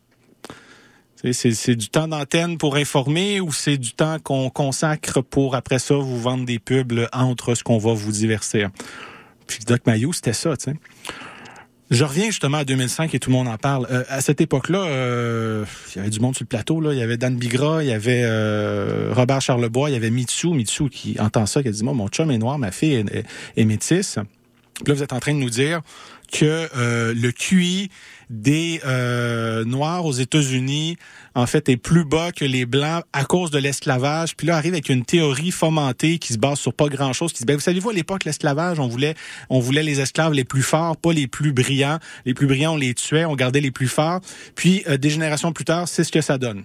[1.32, 5.94] C'est du temps d'antenne pour informer ou c'est du temps qu'on consacre pour, après ça,
[5.94, 8.70] vous vendre des pubs entre ce qu'on va vous divertir?
[9.48, 10.76] Puis Doc Mayou, c'était ça, tu sais.
[11.90, 13.86] Je reviens justement à 2005 et tout le monde en parle.
[13.90, 16.82] Euh, à cette époque-là, euh, il y avait du monde sur le plateau.
[16.82, 16.92] Là.
[16.92, 20.48] Il y avait Dan Bigra, il y avait euh, Robert Charlebois, il y avait Mitsu.
[20.48, 23.24] Mitsu qui entend ça, qui a dit, moi, mon chum est noir, ma fille est,
[23.56, 24.16] est, métisse.
[24.16, 24.24] là,
[24.86, 25.80] vous êtes en train de nous dire
[26.30, 26.68] que
[27.14, 27.88] le QI
[28.30, 30.96] des euh, Noirs aux États-Unis,
[31.34, 34.36] en fait, est plus bas que les Blancs à cause de l'esclavage.
[34.36, 37.44] Puis là, arrive avec une théorie fomentée qui se base sur pas grand-chose, qui dit,
[37.46, 39.14] ben, vous savez-vous, à l'époque, l'esclavage, on voulait,
[39.50, 41.98] on voulait les esclaves les plus forts, pas les plus brillants.
[42.26, 44.20] Les plus brillants, on les tuait, on gardait les plus forts.
[44.54, 46.64] Puis, euh, des générations plus tard, c'est ce que ça donne.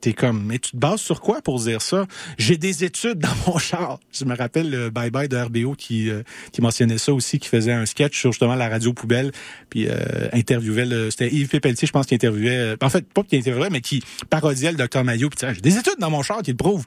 [0.00, 2.06] T'es comme, mais tu te bases sur quoi pour dire ça?
[2.38, 3.98] J'ai des études dans mon char.
[4.12, 6.22] Je me rappelle le Bye Bye de RBO qui, euh,
[6.52, 9.32] qui mentionnait ça aussi, qui faisait un sketch sur justement la radio poubelle,
[9.68, 13.22] puis euh, interviewait, le, c'était Yves Pépeltier, je pense, qui interviewait, euh, en fait, pas
[13.22, 16.42] qui interviewait, mais qui parodiait le docteur Maillot, puis j'ai des études dans mon char
[16.42, 16.86] qui le prouvent.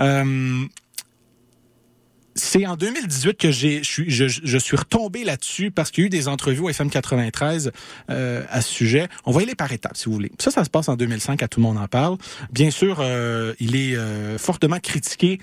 [0.00, 0.64] Euh,
[2.42, 6.10] c'est en 2018 que j'ai, je, je, suis retombé là-dessus parce qu'il y a eu
[6.10, 7.70] des entrevues au FM 93
[8.10, 9.08] euh, à ce sujet.
[9.24, 10.32] On va y aller par étapes, si vous voulez.
[10.38, 12.16] Ça, ça se passe en 2005, à tout le monde en parle.
[12.50, 15.38] Bien sûr, euh, il est euh, fortement critiqué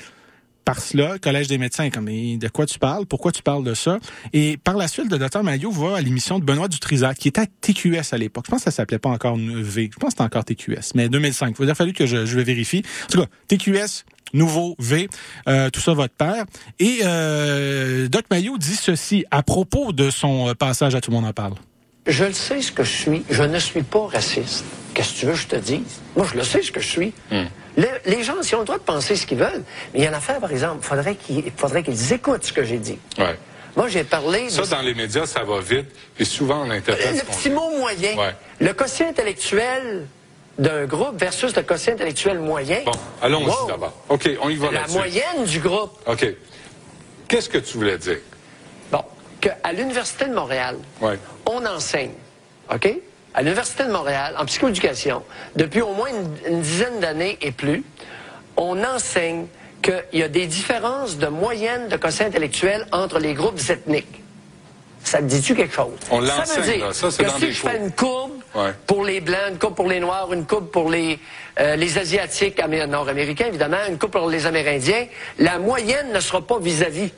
[0.65, 3.97] par cela, Collège des médecins, comme de quoi tu parles, pourquoi tu parles de ça?
[4.33, 7.41] Et par la suite, le docteur Maillot va à l'émission de Benoît Dutrisac, qui était
[7.41, 8.43] à TQS à l'époque.
[8.45, 9.89] Je pense que ça s'appelait pas encore V.
[9.91, 11.55] Je pense que c'était encore TQS, mais 2005.
[11.59, 12.83] Il a fallu que je, je le vérifie.
[13.05, 15.09] En tout cas, TQS, nouveau V,
[15.47, 16.45] euh, tout ça votre père.
[16.79, 21.17] Et euh, Doc Maillot dit ceci à propos de son euh, passage à Tout le
[21.17, 21.53] monde en parle.
[22.07, 23.23] Je le sais ce que je suis.
[23.29, 24.65] Je ne suis pas raciste.
[24.93, 26.01] Qu'est-ce que tu veux que je te dise?
[26.15, 27.13] Moi, je le sais ce que je suis.
[27.31, 27.45] Hmm.
[27.77, 29.63] les gens, ils ont le droit de penser ce qu'ils veulent.
[29.93, 32.63] Mais il y a une affaire, par exemple, faudrait qu'il faudrait qu'ils écoutent ce que
[32.63, 32.97] j'ai dit.
[33.17, 33.37] Ouais.
[33.75, 34.49] Moi, j'ai parlé...
[34.49, 35.85] Ça, dans les médias, ça va vite.
[36.17, 37.13] Et souvent, on interprète...
[37.13, 38.33] Le petit mot moyen.
[38.59, 40.07] Le quotient intellectuel
[40.59, 42.81] d'un groupe versus le quotient intellectuel moyen.
[42.85, 42.91] Bon,
[43.21, 43.93] allons-y d'abord.
[44.09, 45.97] OK, on y va La moyenne du groupe.
[46.05, 46.27] OK.
[47.27, 48.19] Qu'est-ce que tu voulais dire?
[48.91, 49.03] Bon,
[49.39, 50.77] qu'à l'Université de Montréal,
[51.45, 52.13] on enseigne,
[52.71, 52.93] OK?
[53.33, 55.23] À l'Université de Montréal, en psychoéducation,
[55.55, 56.09] depuis au moins
[56.47, 57.83] une, dizaine d'années et plus,
[58.57, 59.45] on enseigne
[59.81, 64.23] qu'il y a des différences de moyenne de quotient intellectuel entre les groupes ethniques.
[65.03, 65.93] Ça te dit-tu quelque chose?
[66.11, 68.31] On ça veut dire ça, que si je fais une courbe
[68.85, 71.19] pour les Blancs, une coupe pour les Noirs, une coupe pour les,
[71.59, 75.07] euh, les Asiatiques, nord-américains évidemment, une coupe pour les Amérindiens,
[75.39, 77.11] la moyenne ne sera pas vis-à-vis.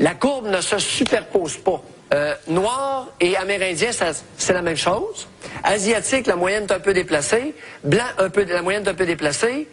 [0.00, 1.82] La courbe ne se superpose pas.
[2.14, 3.90] Euh, noir et amérindien,
[4.36, 5.26] c'est la même chose.
[5.64, 7.54] Asiatique, la moyenne est un peu déplacée.
[7.82, 9.66] Blanc, un peu, la moyenne est un peu déplacée.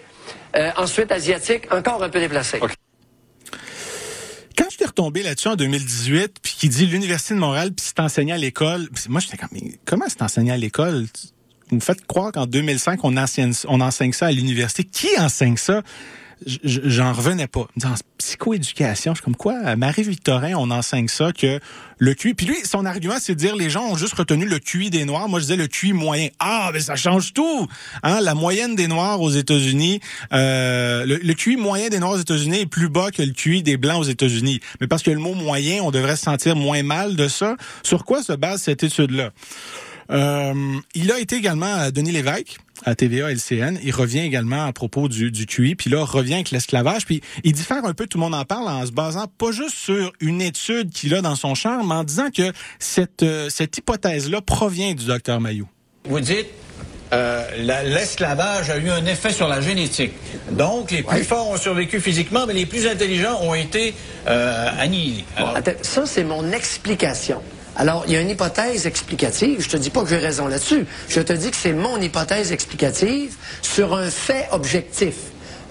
[0.55, 2.59] Euh, ensuite, asiatique, encore un peu déplacée.
[4.57, 7.99] Quand je suis retombé là-dessus en 2018, puis qui dit l'Université de Montréal, puis c'est
[7.99, 11.05] enseigné à l'école, moi j'étais comme, mais comment c'est enseigné à l'école?
[11.69, 14.83] Vous me faites croire qu'en 2005, on enseigne, on enseigne ça à l'université.
[14.83, 15.81] Qui enseigne ça?
[16.63, 17.67] J'en revenais pas.
[17.77, 21.59] Dans psychoéducation, je suis comme quoi, Marie-Victorin, on enseigne ça, que
[21.97, 22.33] le QI...
[22.33, 25.05] Puis lui, son argument, c'est de dire, les gens ont juste retenu le QI des
[25.05, 25.27] Noirs.
[25.29, 26.29] Moi, je disais le QI moyen.
[26.39, 27.67] Ah, mais ça change tout!
[28.03, 28.19] Hein?
[28.21, 29.99] La moyenne des Noirs aux États-Unis,
[30.33, 33.63] euh, le, le, QI moyen des Noirs aux États-Unis est plus bas que le QI
[33.63, 34.59] des Blancs aux États-Unis.
[34.81, 37.55] Mais parce que le mot moyen, on devrait se sentir moins mal de ça.
[37.83, 39.31] Sur quoi se base cette étude-là?
[40.11, 43.79] Euh, il a été également à Denis Lévesque à TVA LCN.
[43.83, 47.05] Il revient également à propos du, du QI, puis là, revient avec l'esclavage.
[47.05, 49.75] Puis il diffère un peu, tout le monde en parle, en se basant pas juste
[49.75, 53.77] sur une étude qu'il a dans son champ, mais en disant que cette, euh, cette
[53.77, 55.67] hypothèse-là provient du docteur Mayou.
[56.05, 56.47] Vous dites,
[57.13, 57.43] euh,
[57.83, 60.13] l'esclavage a eu un effet sur la génétique.
[60.51, 63.93] Donc, les plus forts ont survécu physiquement, mais les plus intelligents ont été
[64.27, 65.25] euh, annihilés.
[65.83, 67.41] ça, c'est mon explication.
[67.75, 69.61] Alors, il y a une hypothèse explicative.
[69.61, 70.85] Je te dis pas que j'ai raison là-dessus.
[71.09, 75.15] Je te dis que c'est mon hypothèse explicative sur un fait objectif.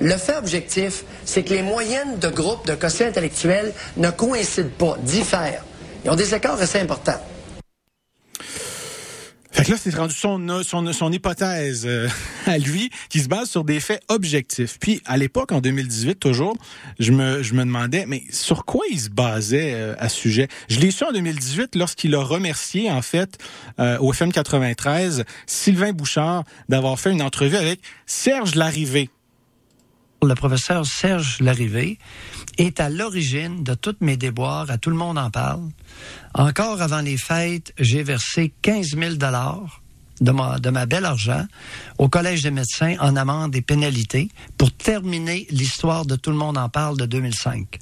[0.01, 4.97] Le fait objectif, c'est que les moyennes de groupes de quotient intellectuel ne coïncident pas,
[5.03, 5.65] diffèrent.
[6.05, 7.21] Ils ont des écarts assez importants.
[9.53, 12.09] Fait que là, c'est rendu son, hypothèse euh,
[12.47, 14.79] à lui qui se base sur des faits objectifs.
[14.81, 16.57] Puis, à l'époque, en 2018, toujours,
[16.99, 20.49] je me, demandais, mais sur quoi il se basait euh, à ce sujet?
[20.69, 23.39] Je l'ai su en 2018 lorsqu'il a remercié, en fait,
[23.79, 29.11] euh, au FM 93, Sylvain Bouchard d'avoir fait une entrevue avec Serge Larrivé.
[30.25, 31.99] Le professeur Serge Larrivé
[32.57, 35.69] est à l'origine de toutes mes déboires, à tout le monde en parle.
[36.35, 39.83] Encore avant les fêtes, j'ai versé 15 000 dollars
[40.21, 41.45] de ma, de ma belle argent
[41.99, 46.57] au Collège des médecins en amende et pénalités pour terminer l'histoire de Tout le monde
[46.57, 47.81] en parle de 2005.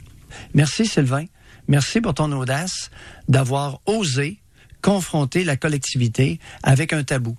[0.55, 1.27] Merci Sylvain.
[1.69, 2.91] Merci pour ton audace
[3.29, 4.41] d'avoir osé
[4.81, 7.37] confronter la collectivité avec un tabou.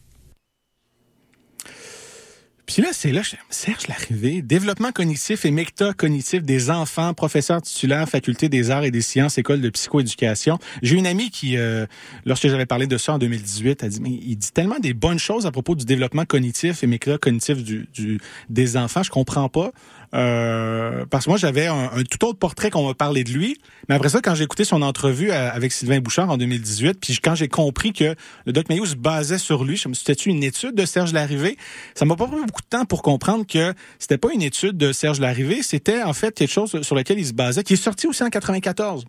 [2.73, 8.47] Puis là, c'est là, Serge Larrivé, développement cognitif et métacognitif des enfants, professeur titulaire, faculté
[8.47, 10.57] des arts et des sciences, école de psychoéducation.
[10.81, 11.85] J'ai une amie qui, euh,
[12.25, 15.19] lorsque j'avais parlé de ça en 2018, a dit, mais il dit tellement des bonnes
[15.19, 19.73] choses à propos du développement cognitif et métacognitif du, du, des enfants, je comprends pas.
[20.13, 23.57] Euh, parce que moi, j'avais un, tout autre portrait qu'on m'a parlé de lui.
[23.87, 27.17] Mais après ça, quand j'ai écouté son entrevue euh, avec Sylvain Bouchard en 2018, puis
[27.23, 30.43] quand j'ai compris que le Doc Mayo se basait sur lui, je me suis une
[30.43, 31.57] étude de Serge Larrivé?
[31.95, 34.91] Ça m'a pas pris beaucoup de temps pour comprendre que c'était pas une étude de
[34.91, 38.07] Serge Larrivé, c'était en fait quelque chose sur lequel il se basait, qui est sorti
[38.07, 39.05] aussi en 94.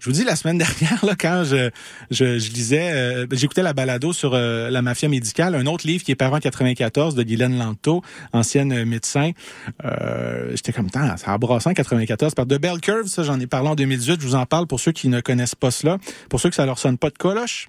[0.00, 1.70] Je vous dis, la semaine dernière, là, quand je,
[2.10, 6.10] je, lisais, euh, j'écoutais la balado sur euh, la mafia médicale, un autre livre qui
[6.10, 9.32] est paru en 94 de Guylaine Lanto, ancienne médecin.
[9.84, 12.34] Euh, J'étais comme, tant, ça a brassé en 94.
[12.34, 14.20] Par de Bell Curve, ça, j'en ai parlé en 2018.
[14.20, 15.98] Je vous en parle pour ceux qui ne connaissent pas cela.
[16.30, 17.68] Pour ceux que ça leur sonne pas de coloche.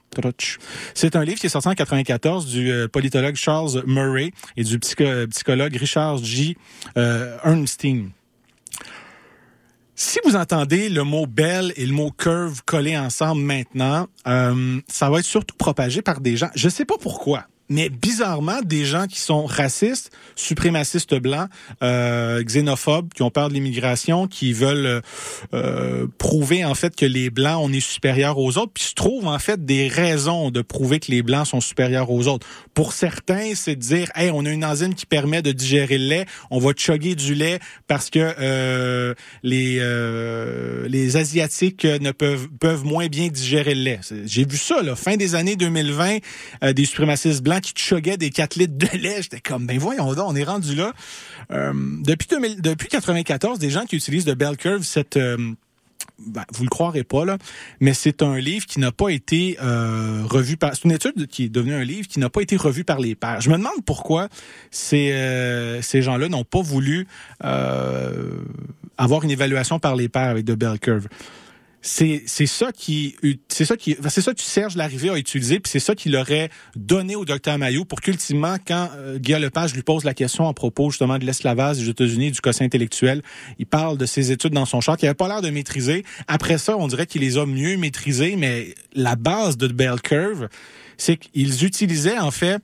[0.94, 4.80] C'est un livre qui est sorti en 94 du euh, politologue Charles Murray et du
[4.80, 6.56] psychologue Richard G.
[6.96, 8.12] Ernstein.
[10.04, 15.12] Si vous entendez le mot belle et le mot curve collés ensemble maintenant, euh, ça
[15.12, 16.50] va être surtout propagé par des gens.
[16.56, 21.48] Je sais pas pourquoi mais bizarrement, des gens qui sont racistes, suprémacistes blancs,
[21.82, 25.02] euh, xénophobes, qui ont peur de l'immigration, qui veulent
[25.54, 29.28] euh, prouver en fait que les blancs on est supérieurs aux autres, puis se trouvent
[29.28, 32.46] en fait des raisons de prouver que les blancs sont supérieurs aux autres.
[32.74, 36.08] Pour certains, c'est de dire, hey, on a une enzyme qui permet de digérer le
[36.08, 39.14] lait, on va chugger du lait parce que euh,
[39.44, 44.00] les euh, les asiatiques ne peuvent peuvent moins bien digérer le lait.
[44.26, 46.18] J'ai vu ça là, fin des années 2020,
[46.64, 49.22] euh, des suprémacistes blancs qui te des 4 litres de lait.
[49.22, 50.94] J'étais comme, ben voyons on est rendu là.
[51.52, 55.18] Euh, depuis, 2000, depuis 94, des gens qui utilisent de Bell Curve, cette...
[55.18, 55.54] Euh,
[56.20, 57.38] ben, vous le croirez pas là,
[57.80, 60.76] mais c'est un livre qui n'a pas été euh, revu par.
[60.76, 63.16] C'est une étude qui est devenue un livre qui n'a pas été revu par les
[63.16, 63.42] pairs.
[63.42, 64.30] Je me demande pourquoi
[64.70, 67.08] ces euh, ces gens-là n'ont pas voulu
[67.40, 71.08] avoir une évaluation par les pairs avec de Bell Curve
[71.82, 73.16] c'est ça qui
[73.48, 76.50] c'est ça qui c'est ça que Serge Larrivée a utilisé puis c'est ça qu'il aurait
[76.76, 80.54] donné au docteur Maillot pour qu'ultimement quand euh, Guillaume Lepage lui pose la question à
[80.54, 83.24] propos justement de l'esclavage des États-Unis du quotient intellectuel,
[83.58, 86.06] il parle de ses études dans son char qu'il avait pas l'air de maîtriser.
[86.28, 90.50] Après ça, on dirait qu'il les a mieux maîtrisées mais la base de Bell Curve,
[90.98, 92.62] c'est qu'ils utilisaient en fait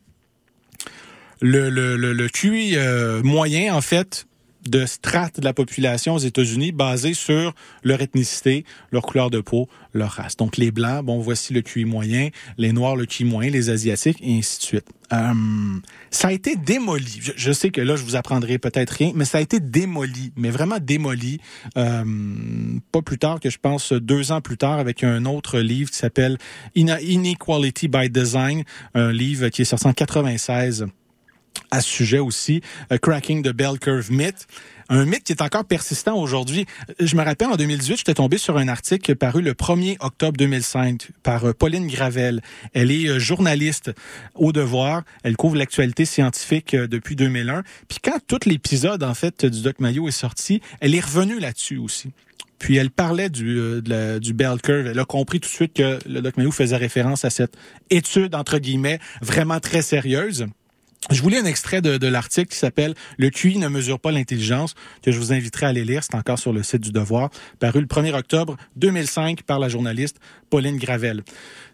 [1.42, 4.27] le le le, le QI euh, moyen en fait
[4.70, 7.54] de strates de la population aux États-Unis basées sur
[7.84, 10.38] leur ethnicité, leur couleur de peau, leur race.
[10.38, 14.20] Donc les blancs, bon, voici le QI moyen, les noirs le QI moyen, les asiatiques
[14.22, 14.88] et ainsi de suite.
[15.14, 15.80] Euh,
[16.12, 17.20] ça a été démoli.
[17.36, 20.50] Je, sais que là, je vous apprendrai peut-être rien, mais ça a été démoli, mais
[20.50, 21.40] vraiment démoli.
[21.78, 22.04] Euh,
[22.92, 25.98] pas plus tard que je pense deux ans plus tard avec un autre livre qui
[25.98, 26.38] s'appelle
[26.76, 28.64] Inequality by Design,
[28.94, 30.88] un livre qui est sorti en 96
[31.72, 34.48] à ce sujet aussi, euh, Cracking the Bell Curve Myth.
[34.90, 36.66] Un mythe qui est encore persistant aujourd'hui.
[37.00, 41.10] Je me rappelle, en 2018, j'étais tombé sur un article paru le 1er octobre 2005
[41.24, 42.42] par euh, Pauline Gravel.
[42.74, 43.92] Elle est euh, journaliste
[44.36, 45.04] au devoir.
[45.24, 47.64] Elle couvre l'actualité scientifique depuis 2001.
[47.90, 51.78] Puis quand tout l'épisode, en fait, du Doc Mayo est sorti, elle est revenue là-dessus
[51.78, 52.12] aussi.
[52.58, 54.88] Puis elle parlait du, du Bell Curve.
[54.88, 57.56] Elle a compris tout de suite que le Doc Mayo faisait référence à cette
[57.90, 60.48] étude, entre guillemets, vraiment très sérieuse.
[61.10, 65.12] Je voulais un extrait de, l'article qui s'appelle Le QI ne mesure pas l'intelligence, que
[65.12, 66.04] je vous inviterai à aller lire.
[66.04, 67.30] C'est encore sur le site du Devoir,
[67.60, 70.18] paru le 1er octobre 2005 par la journaliste
[70.50, 71.24] Pauline Gravel.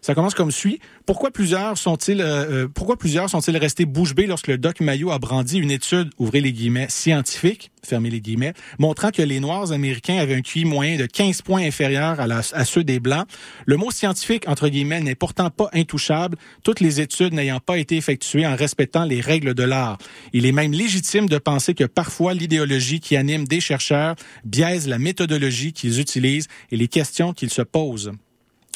[0.04, 0.80] Ça commence comme suit.
[1.06, 5.10] Pourquoi plusieurs sont-ils euh, euh, pourquoi plusieurs sont-ils restés bouche bée lorsque le doc Mayo
[5.10, 9.72] a brandi une étude, ouvrez les guillemets, scientifique, fermez les guillemets, montrant que les Noirs
[9.72, 13.26] américains avaient un QI moyen de 15 points inférieur à, à ceux des Blancs?
[13.64, 17.96] Le mot scientifique, entre guillemets, n'est pourtant pas intouchable, toutes les études n'ayant pas été
[17.96, 19.96] effectuées en respectant les règles de l'art.
[20.34, 24.98] Il est même légitime de penser que parfois l'idéologie qui anime des chercheurs biaise la
[24.98, 28.12] méthodologie qu'ils utilisent et les questions qu'ils se posent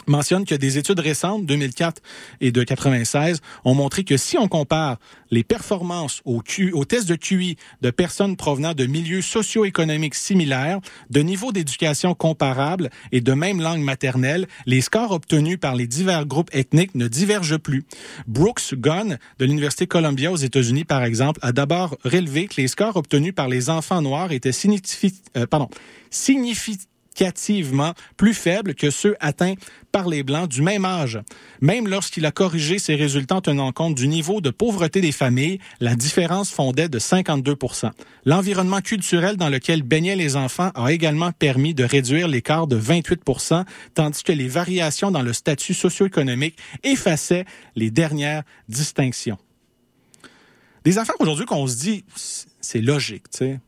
[0.07, 2.03] mentionne que des études récentes, 2004
[2.40, 4.99] et de 96, ont montré que si on compare
[5.30, 10.80] les performances au, Q, au test de QI de personnes provenant de milieux socio-économiques similaires,
[11.11, 16.26] de niveaux d'éducation comparables et de même langue maternelle, les scores obtenus par les divers
[16.26, 17.84] groupes ethniques ne divergent plus.
[18.26, 22.96] Brooks Gunn de l'Université Columbia aux États-Unis, par exemple, a d'abord relevé que les scores
[22.96, 25.68] obtenus par les enfants noirs étaient significatifs, euh, pardon,
[28.16, 29.54] plus faibles que ceux atteints
[29.92, 31.20] par les Blancs du même âge.
[31.60, 35.58] Même lorsqu'il a corrigé ses résultats en tenant compte du niveau de pauvreté des familles,
[35.80, 37.56] la différence fondait de 52
[38.24, 43.64] L'environnement culturel dans lequel baignaient les enfants a également permis de réduire l'écart de 28%
[43.94, 47.46] tandis que les variations dans le statut socio-économique effaçaient
[47.76, 49.38] les dernières distinctions.
[50.84, 52.04] Des affaires aujourd'hui qu'on se dit,
[52.60, 53.60] c'est logique, tu sais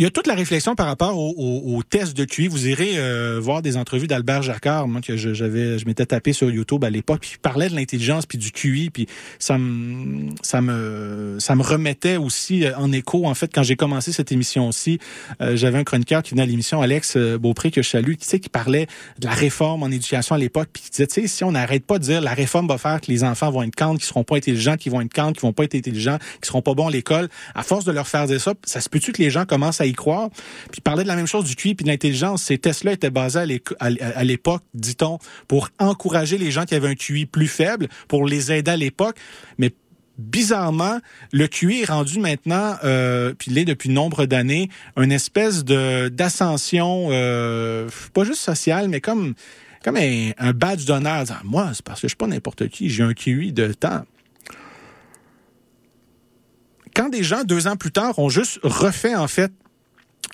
[0.00, 2.48] il y a toute la réflexion par rapport au, au, au test de QI.
[2.48, 6.50] Vous irez euh, voir des entrevues d'Albert Jacquard, moi que j'avais, je, m'étais tapé sur
[6.50, 9.06] YouTube à l'époque, puis il parlait de l'intelligence puis du QI, puis
[9.38, 13.26] ça me, ça me, ça me remettait aussi euh, en écho.
[13.26, 14.98] En fait, quand j'ai commencé cette émission aussi,
[15.42, 18.40] euh, j'avais un chroniqueur qui venait à l'émission, Alex Beaupré que je salue, qui, sais,
[18.40, 18.86] qui parlait
[19.18, 21.84] de la réforme en éducation à l'époque, puis qui disait, tu sais, si on n'arrête
[21.84, 24.24] pas de dire la réforme va faire que les enfants vont être cantes, qui seront
[24.24, 26.88] pas intelligents, qui vont être cantes, qui vont pas être intelligents, qui seront pas bons
[26.88, 29.44] à l'école, à force de leur faire dire ça, ça se peut-tu que les gens
[29.44, 30.30] commencent à croire.
[30.30, 32.42] Puis il parlait de la même chose du QI puis de l'intelligence.
[32.42, 35.18] Ces tests-là étaient basés à l'époque, dit-on,
[35.48, 39.16] pour encourager les gens qui avaient un QI plus faible, pour les aider à l'époque.
[39.58, 39.72] Mais
[40.18, 40.98] bizarrement,
[41.32, 46.08] le QI est rendu maintenant, euh, puis il est depuis nombre d'années, une espèce de
[46.08, 49.34] d'ascension, euh, pas juste sociale, mais comme
[49.82, 51.24] comme un, badge d'honneur.
[51.44, 54.04] Moi, c'est parce que je suis pas n'importe qui, j'ai un QI de temps
[56.94, 59.52] quand des gens, deux ans plus tard, ont juste refait, en fait,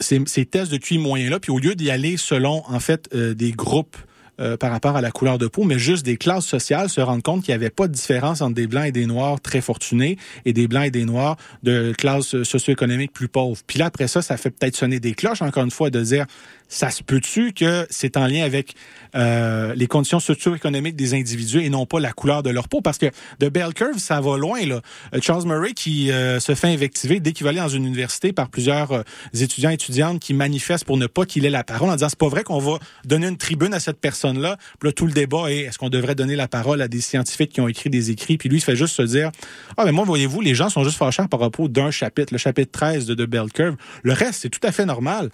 [0.01, 3.53] ces, tests de QI moyen-là, puis au lieu d'y aller selon, en fait, euh, des
[3.53, 3.97] groupes
[4.39, 7.23] euh, par rapport à la couleur de peau, mais juste des classes sociales se rendent
[7.23, 10.19] compte qu'il n'y avait pas de différence entre des blancs et des noirs très fortunés
[10.45, 13.59] et des blancs et des noirs de classe socio-économique plus pauvres.
[13.67, 16.27] Puis là, après ça, ça fait peut-être sonner des cloches, encore une fois, de dire
[16.69, 18.75] ça se peut-tu que c'est en lien avec
[19.15, 22.81] euh, les conditions socio-économiques des individus et non pas la couleur de leur peau?
[22.81, 23.07] Parce que
[23.39, 24.65] de bell curve, ça va loin.
[24.67, 24.81] Là.
[25.15, 28.33] Euh, Charles Murray qui euh, se fait invectiver dès qu'il va aller dans une université
[28.33, 29.05] par plusieurs
[29.35, 32.19] étudiants et étudiantes qui manifestent pour ne pas qu'il ait la parole en disant c'est
[32.19, 34.57] pas vrai qu'on va donner une tribune à cette personne-là.
[34.79, 37.53] Puis là, tout le débat est est-ce qu'on devrait donner la parole à des scientifiques
[37.53, 38.39] qui ont écrit des écrits?
[38.39, 39.31] Puis lui, il fait juste se dire
[39.77, 42.73] Ah, mais moi, voyez-vous, les gens sont juste fâchés par rapport d'un chapitre, le chapitre
[42.73, 43.77] 13 de The Bell Curve.
[44.03, 45.31] Le reste, c'est tout à fait normal.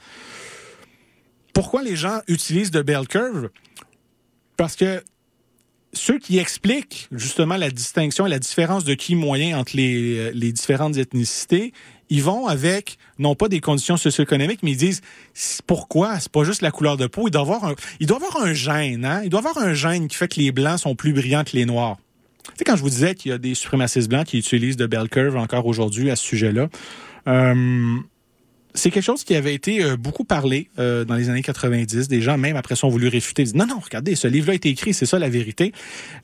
[1.53, 3.51] Pourquoi les gens utilisent de bell curve?
[4.57, 5.03] Parce que
[5.93, 10.31] ceux qui expliquent justement la distinction et la différence de qui moyen entre les, euh,
[10.35, 11.73] les différentes ethnicités,
[12.09, 15.01] ils vont avec non pas des conditions socio-économiques, mais ils disent
[15.67, 16.19] pourquoi?
[16.21, 17.29] C'est pas juste la couleur de peau.
[17.29, 19.21] Il doit avoir un, il doit avoir un gène, hein?
[19.25, 21.67] Il doit avoir un gène qui fait que les blancs sont plus brillants que les
[21.67, 21.99] noirs.
[22.45, 24.87] Tu sais, quand je vous disais qu'il y a des suprémacistes blancs qui utilisent de
[24.87, 26.69] bell curve encore aujourd'hui à ce sujet-là,
[27.29, 27.97] euh,
[28.75, 32.09] c'est quelque chose qui avait été euh, beaucoup parlé euh, dans les années 90.
[32.09, 33.43] Des gens, même après ça, ont voulu réfuter.
[33.43, 35.73] Ils disent, non, non, regardez, ce livre-là a été écrit, c'est ça la vérité.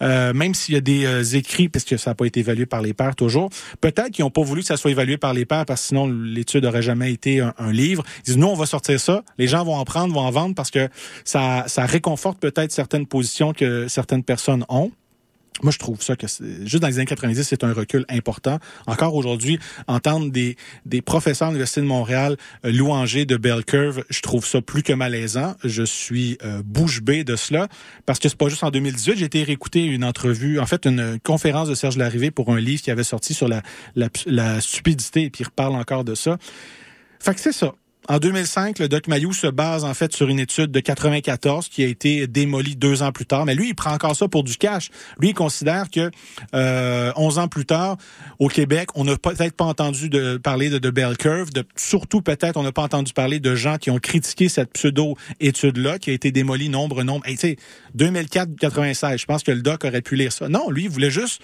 [0.02, 2.82] Euh, même s'il y a des écrits, parce que ça n'a pas été évalué par
[2.82, 5.66] les pairs toujours, peut-être qu'ils n'ont pas voulu que ça soit évalué par les pairs,
[5.66, 8.02] parce que sinon l'étude n'aurait jamais été un, livre.
[8.20, 9.22] Ils disent, nous, on va sortir ça.
[9.36, 10.88] Les gens vont en prendre, vont en vendre, parce que
[11.24, 14.90] ça, ça réconforte peut-être certaines positions que certaines personnes ont.
[15.62, 18.58] Moi, je trouve ça que juste dans les années 90, c'est un recul important.
[18.86, 20.56] Encore aujourd'hui, entendre des,
[20.86, 24.82] des professeurs de l'Université de Montréal euh, louanger de Bell Curve, je trouve ça plus
[24.82, 25.54] que malaisant.
[25.64, 27.68] Je suis euh, bouche bée de cela
[28.06, 29.16] parce que c'est pas juste en 2018.
[29.16, 32.82] J'ai été réécouter une entrevue, en fait, une conférence de Serge Larrivé pour un livre
[32.82, 33.62] qui avait sorti sur la,
[33.96, 36.38] la, la stupidité et puis il reparle encore de ça.
[37.20, 37.74] Fait que c'est ça.
[38.10, 41.84] En 2005, le Doc Mayou se base en fait sur une étude de 94 qui
[41.84, 43.44] a été démolie deux ans plus tard.
[43.44, 44.88] Mais lui, il prend encore ça pour du cash.
[45.20, 46.10] Lui, il considère que
[46.54, 47.98] euh, 11 ans plus tard,
[48.38, 50.08] au Québec, on n'a peut-être pas entendu
[50.42, 51.50] parler de, de bell curve.
[51.76, 56.08] Surtout, peut-être, on n'a pas entendu parler de gens qui ont critiqué cette pseudo-étude-là qui
[56.08, 57.26] a été démolie nombre, nombre.
[57.26, 57.56] Hey, tu sais,
[57.98, 60.48] 2004-96, je pense que le Doc aurait pu lire ça.
[60.48, 61.42] Non, lui, il voulait juste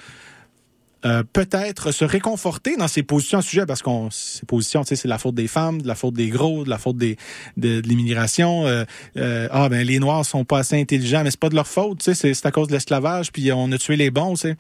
[1.05, 5.05] euh, peut-être se réconforter dans ses positions à ce sujet, parce qu'on ses positions, c'est
[5.05, 7.17] la faute des femmes, de la faute des gros, de la faute des
[7.57, 8.67] de, l'immigration.
[8.67, 8.85] Euh,
[9.17, 12.03] euh, ah ben les Noirs sont pas assez intelligents, mais c'est pas de leur faute,
[12.03, 14.57] c'est à cause de l'esclavage, puis on a tué les bons, sais.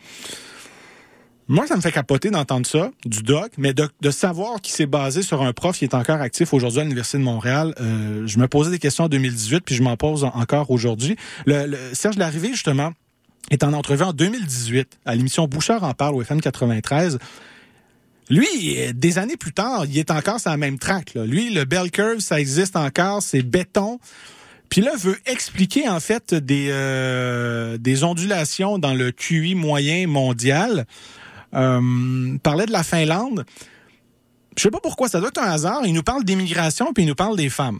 [1.46, 4.86] Moi, ça me fait capoter d'entendre ça, du doc, mais de, de savoir qu'il s'est
[4.86, 7.74] basé sur un prof qui est encore actif aujourd'hui à l'Université de Montréal.
[7.80, 11.16] Euh, je me posais des questions en 2018, puis je m'en pose encore aujourd'hui.
[11.44, 12.92] Le, le, Serge Larrivée, justement,
[13.50, 17.18] est en entrevue en 2018 à l'émission Bouchard en parle au FM 93.
[18.30, 18.48] Lui,
[18.94, 21.14] des années plus tard, il est encore sur la même track.
[21.14, 23.98] Lui, le bell curve, ça existe encore, c'est béton.
[24.70, 30.86] Puis là, veut expliquer en fait des, euh, des ondulations dans le QI moyen mondial
[31.54, 33.44] euh, parlait de la Finlande.
[34.56, 35.82] Je sais pas pourquoi, ça doit être un hasard.
[35.84, 37.78] Il nous parle d'immigration puis il nous parle des femmes.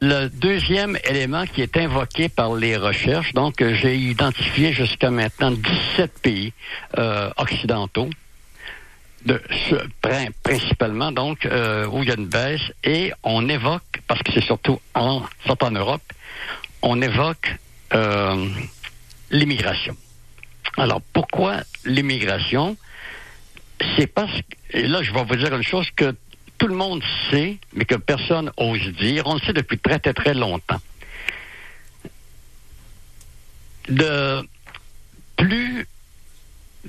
[0.00, 5.50] Le deuxième élément qui est invoqué par les recherches, donc euh, j'ai identifié jusqu'à maintenant
[5.50, 6.52] 17 pays
[6.98, 8.10] euh, occidentaux,
[9.24, 9.40] de,
[10.42, 14.44] principalement donc euh, où il y a une baisse, et on évoque, parce que c'est
[14.44, 16.02] surtout en, surtout en Europe,
[16.82, 17.56] on évoque
[17.94, 18.48] euh,
[19.30, 19.96] l'immigration.
[20.76, 22.76] Alors pourquoi l'immigration?
[23.96, 26.14] C'est parce que, et là, je vais vous dire une chose que
[26.58, 29.26] tout le monde sait, mais que personne ose dire.
[29.26, 30.80] On le sait depuis très, très, très longtemps.
[33.88, 34.46] De
[35.36, 35.86] plus,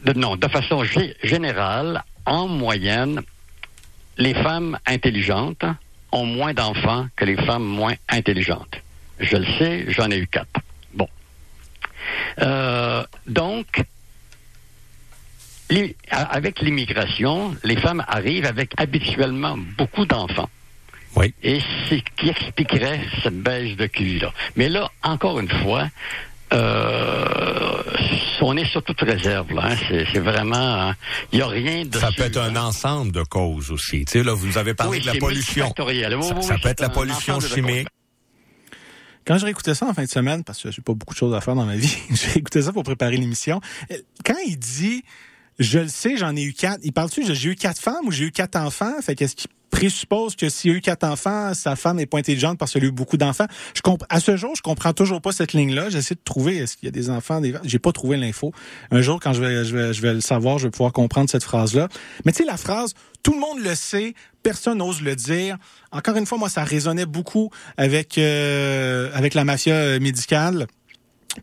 [0.03, 0.83] de, non, de façon
[1.23, 3.21] générale, en moyenne,
[4.17, 5.65] les femmes intelligentes
[6.11, 8.81] ont moins d'enfants que les femmes moins intelligentes.
[9.19, 10.61] Je le sais, j'en ai eu quatre.
[10.93, 11.09] Bon.
[12.39, 13.83] Euh, donc,
[16.11, 20.49] avec l'immigration, les femmes arrivent avec habituellement beaucoup d'enfants.
[21.15, 21.33] Oui.
[21.43, 21.59] Et
[21.89, 24.31] c'est ce qui expliquerait cette baisse de QI-là.
[24.55, 25.89] Mais là, encore une fois,
[26.53, 27.83] euh,
[28.41, 29.51] on est sur toute réserve.
[29.53, 29.75] Là, hein.
[30.13, 30.93] c'est, vraiment...
[31.31, 31.97] Il n'y a rien de...
[31.97, 34.05] Ça peut être un ensemble de causes aussi.
[34.05, 35.73] Tu sais, là, vous avez parlé de la pollution.
[35.75, 37.87] ça, ça peut être la pollution chimique.
[39.25, 41.35] Quand j'ai écouté ça en fin de semaine, parce que j'ai pas beaucoup de choses
[41.35, 43.59] à faire dans ma vie, j'ai écouté ça pour préparer l'émission.
[44.23, 45.03] Quand il dit
[45.59, 46.79] je le sais, j'en ai eu quatre.
[46.83, 48.93] Il parle-tu, j'ai eu quatre femmes ou j'ai eu quatre enfants?
[49.01, 52.57] Fait qu'est-ce qui présuppose que s'il a eu quatre enfants, sa femme est pas intelligente
[52.57, 53.47] parce qu'il a eu beaucoup d'enfants?
[53.73, 55.89] Je à ce jour, je comprends toujours pas cette ligne-là.
[55.89, 58.53] J'essaie de trouver est-ce qu'il y a des enfants, des j'ai pas trouvé l'info.
[58.91, 61.29] Un jour, quand je vais, je vais, je vais le savoir, je vais pouvoir comprendre
[61.29, 61.87] cette phrase-là.
[62.25, 62.93] Mais tu sais, la phrase,
[63.23, 65.57] tout le monde le sait, personne n'ose le dire.
[65.91, 70.67] Encore une fois, moi, ça résonnait beaucoup avec euh, avec la mafia médicale.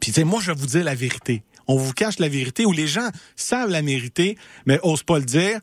[0.01, 2.67] Puis tu sais, moi, je vais vous dire la vérité on vous cache la vérité,
[2.67, 4.37] ou les gens savent la vérité,
[4.67, 5.61] mais osent pas le dire.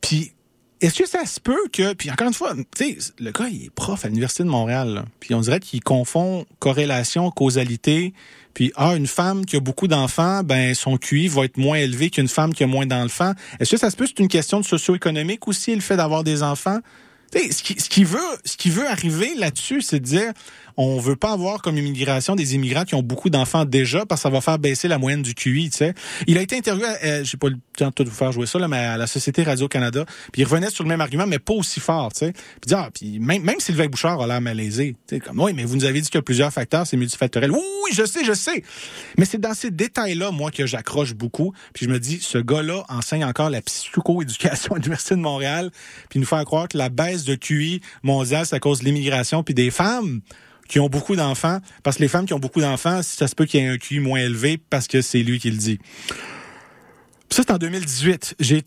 [0.00, 0.32] Puis,
[0.80, 3.66] est-ce que ça se peut que, puis encore une fois, tu sais, le gars, il
[3.66, 8.14] est prof à l'Université de Montréal, puis on dirait qu'il confond corrélation, causalité,
[8.54, 12.10] puis, ah, une femme qui a beaucoup d'enfants, ben, son QI va être moins élevé
[12.10, 13.32] qu'une femme qui a moins d'enfants.
[13.60, 16.42] Est-ce que ça se peut, c'est une question de socio-économique aussi, le fait d'avoir des
[16.42, 16.80] enfants?
[17.32, 20.32] ce qui, ce qui veut, ce qui veut arriver là-dessus, c'est de dire,
[20.82, 24.22] on veut pas avoir comme immigration des immigrants qui ont beaucoup d'enfants déjà parce que
[24.22, 25.94] ça va faire baisser la moyenne du QI, tu sais.
[26.26, 28.66] Il a été interviewé, euh, j'ai pas le temps de vous faire jouer ça, là,
[28.66, 31.80] mais à la Société Radio-Canada, puis il revenait sur le même argument, mais pas aussi
[31.80, 32.32] fort, tu sais.
[32.32, 34.96] Puis, ah, puis même, même Sylvain Bouchard a l'air malaisé.
[35.06, 36.96] Tu sais, comme, oui, mais vous nous avez dit qu'il y a plusieurs facteurs, c'est
[36.96, 37.50] multifactoriel.
[37.50, 38.64] Oui, oui, je sais, je sais.
[39.18, 41.52] Mais c'est dans ces détails-là, moi, que j'accroche beaucoup.
[41.74, 45.70] Puis je me dis, ce gars-là enseigne encore la psycho-éducation à l'Université de Montréal,
[46.08, 49.42] puis nous faire croire que la baisse de QI mondiale, c'est à cause de l'immigration
[49.42, 50.22] puis des femmes
[50.70, 53.44] qui ont beaucoup d'enfants, parce que les femmes qui ont beaucoup d'enfants, ça se peut
[53.44, 55.80] qu'il y ait un QI moins élevé parce que c'est lui qui le dit.
[57.28, 58.36] ça, c'est en 2018.
[58.38, 58.62] J'ai,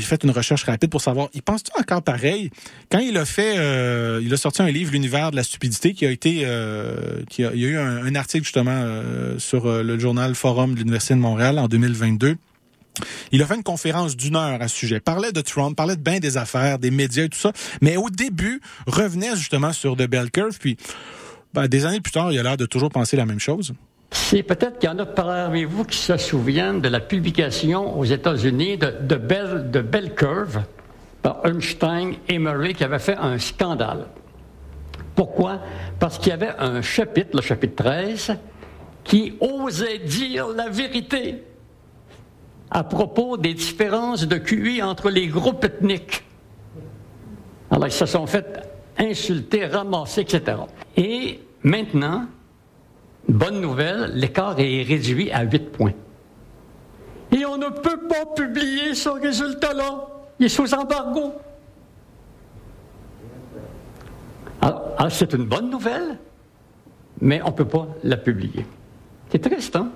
[0.00, 2.50] fait une recherche rapide pour savoir, il pense-tu encore pareil?
[2.92, 6.04] Quand il a fait, euh, il a sorti un livre, L'univers de la stupidité, qui
[6.04, 9.98] a été, euh, qui a, il y a eu un, article justement euh, sur le
[9.98, 12.36] journal Forum de l'Université de Montréal en 2022.
[13.32, 15.00] Il a fait une conférence d'une heure à ce sujet.
[15.00, 17.52] Parlait de Trump, parlait de bien des affaires, des médias et tout ça.
[17.80, 20.58] Mais au début, revenait justement sur The Bell Curve.
[20.58, 20.76] Puis,
[21.62, 23.72] ben, des années plus tard, il a l'air de toujours penser la même chose.
[24.10, 28.04] C'est peut-être qu'il y en a parmi vous qui se souviennent de la publication aux
[28.04, 30.62] États-Unis de, de, Bell, de Bell Curve
[31.22, 34.06] par Einstein et Murray qui avait fait un scandale.
[35.14, 35.60] Pourquoi?
[35.98, 38.36] Parce qu'il y avait un chapitre, le chapitre 13,
[39.02, 41.42] qui osait dire la vérité
[42.70, 46.22] à propos des différences de QI entre les groupes ethniques.
[47.70, 48.62] Alors, ils se sont fait
[48.98, 50.58] insulter, ramasser, etc.
[50.96, 52.26] Et maintenant,
[53.28, 55.92] bonne nouvelle, l'écart est réduit à 8 points.
[57.32, 60.06] Et on ne peut pas publier ce résultat-là.
[60.38, 61.32] Il est sous embargo.
[64.62, 66.18] Alors, alors c'est une bonne nouvelle,
[67.20, 68.64] mais on ne peut pas la publier.
[69.30, 69.90] C'est triste, hein?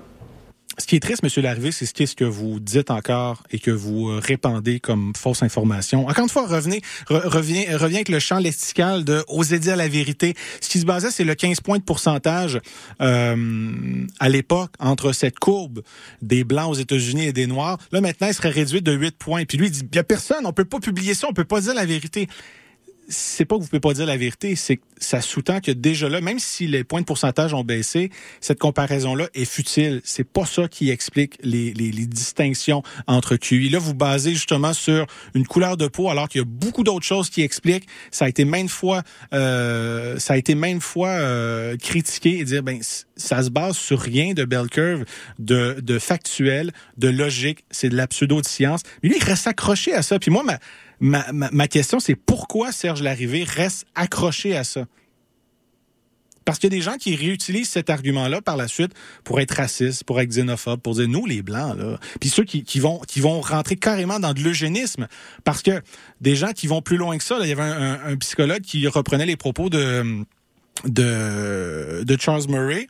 [0.81, 4.09] Ce qui est triste, Monsieur Larrivée, c'est ce que vous dites encore et que vous
[4.09, 6.07] euh, répandez comme fausse information.
[6.07, 10.35] Encore une fois, revenez, reviens, reviens avec le champ lexical de oser dire la vérité.
[10.62, 12.61] Ce qui se basait, c'est le 15 points de pourcentage
[13.03, 15.83] euh, à l'époque entre cette courbe
[16.22, 17.76] des blancs aux États-Unis et des noirs.
[17.93, 19.45] Là, maintenant, il serait réduit de 8 points.
[19.45, 21.45] Puis lui, il dit, il y a personne, on peut pas publier ça, on peut
[21.45, 22.26] pas dire la vérité
[23.11, 26.09] c'est pas que vous pouvez pas dire la vérité, c'est que ça sous-tend que déjà
[26.09, 30.01] là, même si les points de pourcentage ont baissé, cette comparaison-là est futile.
[30.05, 33.69] C'est pas ça qui explique les, distinctions entre QI.
[33.69, 37.05] Là, vous basez justement sur une couleur de peau, alors qu'il y a beaucoup d'autres
[37.05, 37.89] choses qui expliquent.
[38.11, 39.03] Ça a été maintes fois,
[39.35, 42.81] euh, ça a été maintes fois euh, critiqué et dire ben
[43.17, 45.05] ça se base sur rien de bell curve,
[45.39, 47.65] de, de factuel, de logique.
[47.71, 48.83] C'est de la pseudo-science.
[49.03, 50.19] Mais lui, il reste accroché à ça.
[50.19, 50.59] Puis moi, ma
[51.01, 54.86] Ma, ma, question, c'est pourquoi Serge Larrivé reste accroché à ça?
[56.44, 58.92] Parce qu'il y a des gens qui réutilisent cet argument-là par la suite
[59.24, 61.98] pour être racistes, pour être xénophobes, pour dire nous les blancs là.
[62.18, 65.07] Puis ceux qui, qui vont qui vont rentrer carrément dans de l'eugénisme,
[65.44, 65.80] parce que
[66.20, 67.38] des gens qui vont plus loin que ça.
[67.38, 70.24] Là, il y avait un, psychologue qui reprenait les propos de,
[70.84, 72.88] de Charles Murray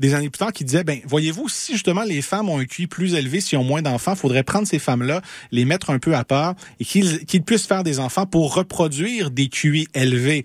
[0.00, 2.86] des années plus tard qui disait, ben, voyez-vous, si justement les femmes ont un QI
[2.86, 5.20] plus élevé, si ont moins d'enfants, faudrait prendre ces femmes-là,
[5.52, 9.48] les mettre un peu à part et qu'ils puissent faire des enfants pour reproduire des
[9.48, 10.44] QI élevés.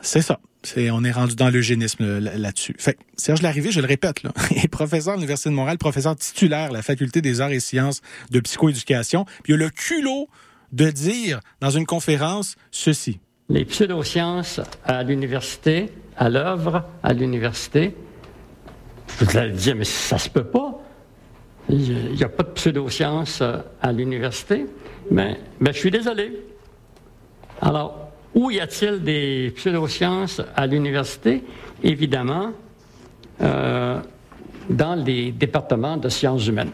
[0.00, 0.40] C'est ça.
[0.76, 2.74] On est rendu dans l'eugénisme là-dessus.
[2.78, 6.70] Fait Serge Larrivé, je le répète, là, est professeur à l'Université de Montréal, professeur titulaire
[6.70, 8.00] à la Faculté des arts et sciences
[8.30, 9.26] de psychoéducation.
[9.44, 10.28] Puis il a le culot
[10.72, 13.20] de dire dans une conférence ceci.
[13.48, 17.94] Les pseudosciences à l'université à l'œuvre à l'université.
[19.18, 20.80] Vous allez dire, mais ça se peut pas.
[21.68, 24.66] Il n'y a pas de pseudosciences euh, à l'université.
[25.10, 26.40] Mais, mais je suis désolé.
[27.60, 31.42] Alors, où y a-t-il des pseudosciences à l'université?
[31.82, 32.52] Évidemment,
[33.40, 34.00] euh,
[34.68, 36.72] dans les départements de sciences humaines.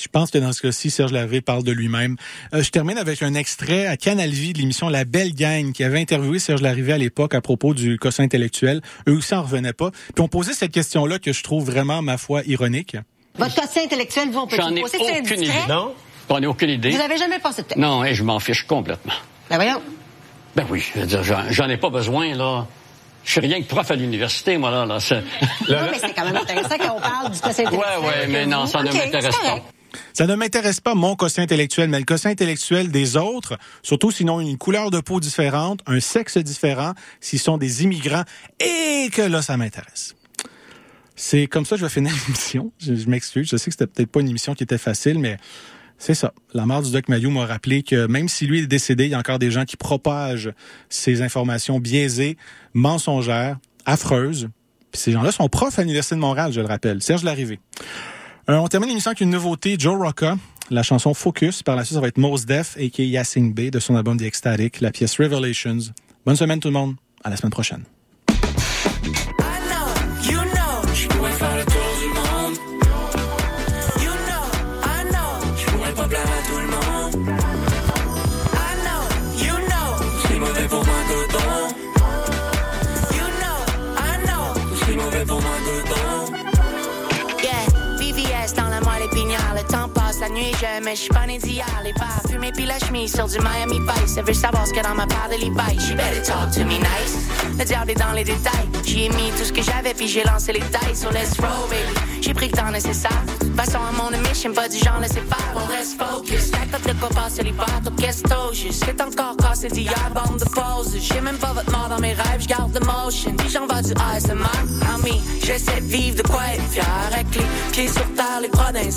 [0.00, 2.16] Je pense que dans ce cas-ci, Serge Lavé parle de lui-même.
[2.54, 5.84] Euh, je termine avec un extrait à Canal Vie de l'émission La Belle Gang qui
[5.84, 8.80] avait interviewé Serge Larrivé à l'époque à propos du quotient intellectuel.
[9.08, 9.90] Eux aussi en revenaient pas.
[10.14, 12.96] Puis on posait cette question-là que je trouve vraiment, ma foi, ironique.
[13.36, 15.52] Votre quotient intellectuel, vous, on peut J'en ai aucune idée.
[15.68, 15.94] Non?
[16.28, 16.90] J'en ai aucune idée.
[16.90, 17.78] Vous n'avez jamais pensé de tête?
[17.78, 19.12] Non, et je m'en fiche complètement.
[19.50, 19.82] Ben voyons.
[20.56, 22.66] Ben oui, je veux dire, j'en ai pas besoin, là.
[23.24, 24.84] Je suis rien que prof à l'université, moi, là.
[24.84, 28.00] là non, mais c'est quand même intéressant quand on parle du quotient intellectuel.
[28.00, 29.60] Ouais, ouais, mais non, ça ne m'intéresse pas.
[30.12, 34.28] Ça ne m'intéresse pas mon quotient intellectuel, mais le quotient intellectuel des autres, surtout s'ils
[34.30, 38.24] ont une couleur de peau différente, un sexe différent, s'ils sont des immigrants,
[38.60, 40.14] et que là, ça m'intéresse.
[41.14, 42.72] C'est comme ça que je vais finir l'émission.
[42.78, 43.48] Je, m'excuse.
[43.50, 45.36] Je sais que c'était peut-être pas une émission qui était facile, mais
[45.98, 46.32] c'est ça.
[46.52, 49.14] La mort du Doc Mayou m'a rappelé que même si lui est décédé, il y
[49.14, 50.52] a encore des gens qui propagent
[50.88, 52.36] ces informations biaisées,
[52.74, 54.48] mensongères, affreuses.
[54.90, 57.02] Puis ces gens-là sont profs à l'Université de Montréal, je le rappelle.
[57.02, 57.60] Serge Larrivé.
[58.50, 60.36] Euh, on termine l'émission avec une nouveauté, Joe Rocca,
[60.70, 61.62] la chanson Focus.
[61.62, 64.22] Par la suite, ça va être Mos Def et Yassing B de son album The
[64.22, 65.92] Ecstatic, la pièce Revelations.
[66.26, 66.96] Bonne semaine tout le monde.
[67.22, 67.84] À la semaine prochaine.
[90.22, 93.12] La nuit, je mais je suis pas né d'y aller pas fumer puis la chemise
[93.12, 94.14] sur du Miami Vice.
[94.16, 95.80] Elle veut savoir ce a dans ma part de Levi.
[95.80, 97.16] She better talk to me nice.
[97.58, 98.68] Le diable est dans les détails.
[98.84, 100.94] J'y ai mis tout ce que j'avais puis j'ai lancé les tailles.
[100.94, 102.12] So let's roll, baby.
[102.20, 103.24] J'ai pris le temps nécessaire.
[103.56, 105.54] Façon à mon mission, pas du genre laisser faire.
[105.56, 106.52] On reste focus.
[106.52, 108.52] La cote de passer les pattes au questo.
[108.52, 108.84] Juste?
[108.86, 110.96] C'est encore cassé d'hier, bande de pause.
[111.00, 113.34] J'ai même pas votre mort dans mes rêves, j'garde le motion.
[113.36, 114.46] Puis j'envoie du ASMR.
[114.94, 116.86] Ami, j'essaie de vivre de quoi être fier.
[117.12, 118.88] Avec les pieds sur terre, les bras d'un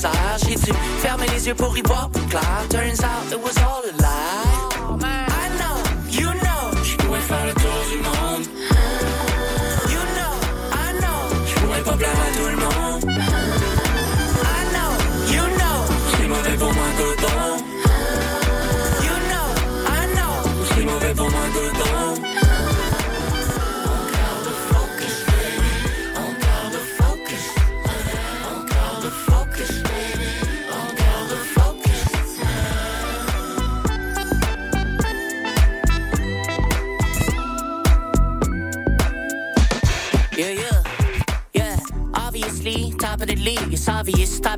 [0.47, 2.43] J'ai dû faire Fermez les yeux pour y voir plus clair.
[2.69, 4.97] Turns out it was all a lie.
[4.99, 5.34] Know,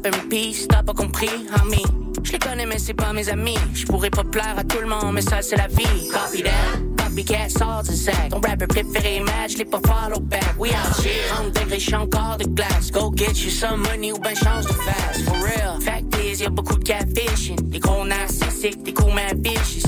[0.09, 1.29] repeat, t'as pas compris,
[1.61, 1.85] homie.
[2.23, 3.57] Je les connais, mais c'est pas mes amis.
[3.73, 6.09] Je pourrais pas plaire à tout le monde, mais ça, c'est la vie.
[6.11, 8.29] Copy that copycat sort du sac.
[8.29, 10.55] Ton rapper préféré match, les pas follow back.
[10.59, 12.91] We out here, on degré, j'suis encore de glace.
[12.91, 15.21] Go get you some money ou ben change de face.
[15.23, 17.69] For real, fact is, y'a beaucoup de catfishing.
[17.69, 19.83] Des gros narcissiques, des cool man bitches.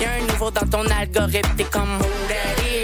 [0.00, 2.75] Y'a un niveau dans ton algorithme, t'es comme who that is?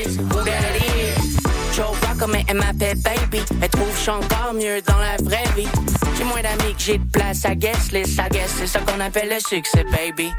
[2.22, 3.42] Rockman elle m'appelle baby.
[3.60, 5.68] Elle trouve j'suis encore mieux dans la vraie vie.
[6.16, 8.18] J'ai moins d'amis que j'ai de place à guest list.
[8.18, 10.26] I guess c'est ça qu'on appelle le succès, baby.
[10.26, 10.32] I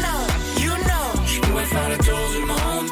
[0.00, 2.88] know, you know, j'pourrais faire le tour du monde.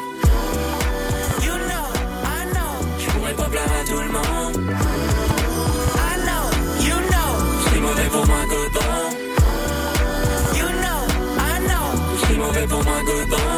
[1.41, 1.87] You know,
[2.25, 4.73] I know, j'pourrais pas plaire à tout le monde.
[5.95, 6.43] I know,
[6.81, 7.29] you know,
[7.69, 9.15] c'est mauvais pour moi, good bon.
[10.57, 10.99] You know,
[11.39, 11.85] I know,
[12.27, 13.52] c'est mauvais pour moi, good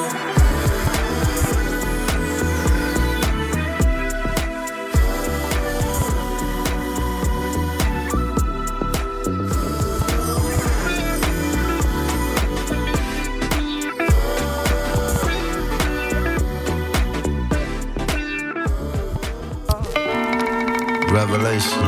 [21.27, 21.81] Revelation.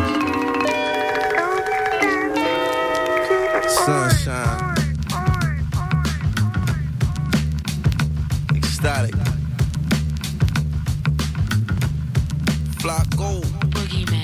[3.70, 4.76] Sunshine.
[8.56, 9.14] Ecstatic.
[12.80, 13.46] Flock gold.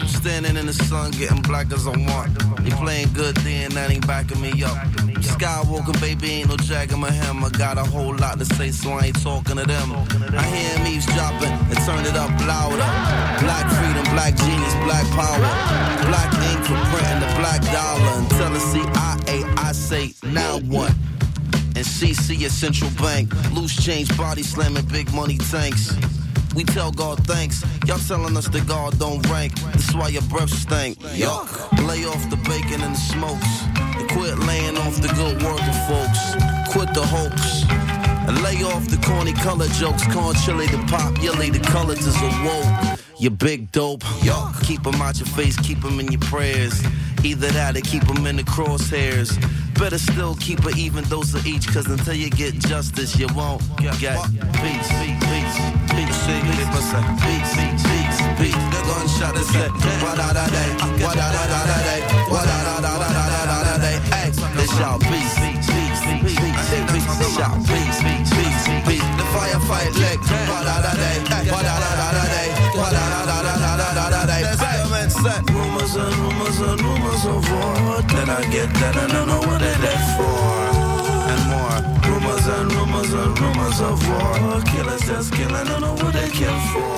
[0.07, 2.63] Standing in the sun, getting black as I want.
[2.63, 4.92] They playing good, then that ain't backing me up.
[5.23, 7.43] Skywalker, baby, ain't no jagging my hem.
[7.43, 9.91] I got a whole lot to say, so I ain't talking to them.
[9.91, 12.87] I hear him eavesdropping and turn it up louder.
[13.43, 15.39] Black freedom, black genius, black power.
[16.07, 18.19] Black ink for printing the black dollar.
[18.19, 20.91] Until the CIA, I say, now what?
[21.75, 23.33] And CC at Central Bank.
[23.51, 25.95] Loose change, body slamming, big money tanks.
[26.55, 27.63] We tell God thanks.
[27.87, 29.59] Y'all telling us that God don't rank.
[29.59, 30.99] That's why your breath stink.
[30.99, 31.87] Yuck.
[31.87, 33.72] Lay off the bacon and the smokes.
[34.13, 36.21] Quit laying off the good working folks.
[36.71, 37.63] Quit the hoax.
[38.27, 40.05] And lay off the corny color jokes.
[40.13, 42.99] Corn chili the pop, yelly the colors is awoke.
[43.17, 44.03] You big dope.
[44.21, 44.63] Yuck.
[44.63, 46.83] Keep them out your face, keep them in your prayers.
[47.23, 49.31] Either that or keep them in the crosshairs.
[49.79, 53.61] Better still keep an even dose of each, cause until you get justice, you won't
[53.77, 54.11] get peace.
[54.61, 55.57] Peace, peace, peace,
[55.89, 56.69] peace, peace,
[57.23, 57.53] peace,
[57.89, 58.63] peace, peace.
[58.73, 59.71] The gunshot is set.
[60.03, 60.69] What da da day,
[61.03, 63.22] what da da da da day, what da da da da
[64.77, 65.35] shout peace,
[67.35, 69.07] shout peace, peace, peace.
[69.17, 71.17] The firefight leg, what da da day,
[71.51, 74.43] what da da da da day, what da da da da da da da day.
[75.53, 78.01] Rumors and rumors and rumors of war.
[78.07, 80.83] Then I get that and I don't know what they're there for.
[81.33, 84.61] And more rumors and rumors and rumors of war.
[84.71, 86.95] Killers just killing, I don't know what they kill for.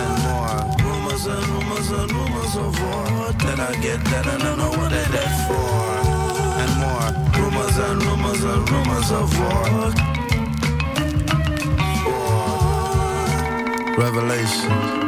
[0.00, 3.32] And more rumors and rumors and rumors of war.
[3.42, 6.13] Then I get that and I know what they're there for.
[6.84, 9.92] More rumors and rumors and rumors of war.
[13.96, 15.03] Revelation.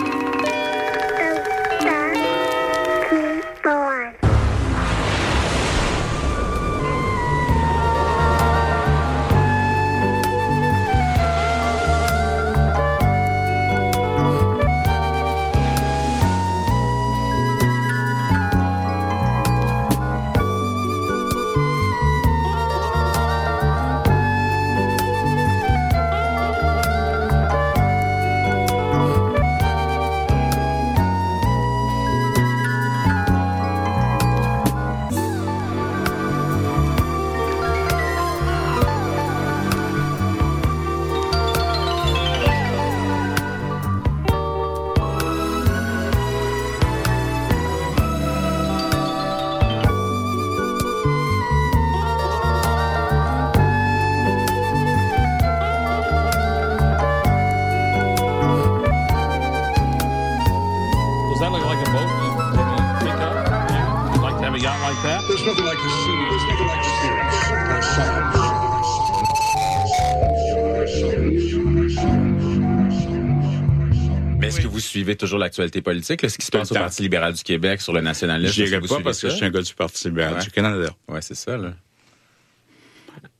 [75.16, 76.74] Suivez toujours l'actualité politique, là, ce qui se passe au.
[76.74, 78.78] Parti libéral du Québec, sur le nationalisme?
[78.80, 80.40] Vous pas parce que je suis un gars du Parti libéral Ouais.
[80.42, 80.88] du Canada.
[81.08, 81.72] Ouais, c'est ça, là.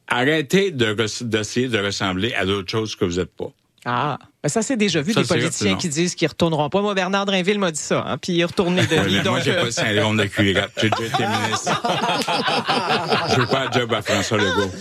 [0.08, 3.50] Arrêtez d'essayer de ressembler à d'autres choses que vous n'êtes pas.
[3.88, 6.82] Ah, ben ça c'est déjà vu Ça, des politiciens qui disent qu'ils retourneront pas.
[6.82, 9.16] Moi, Bernard Drinville m'a dit ça, hein, puis il est retourné de lui.
[9.18, 10.28] mais moi, donc, j'ai euh, pas le syndrome de.
[10.36, 11.82] J'ai déjà été ministre.
[13.30, 14.72] Je veux pas un job à François Legault.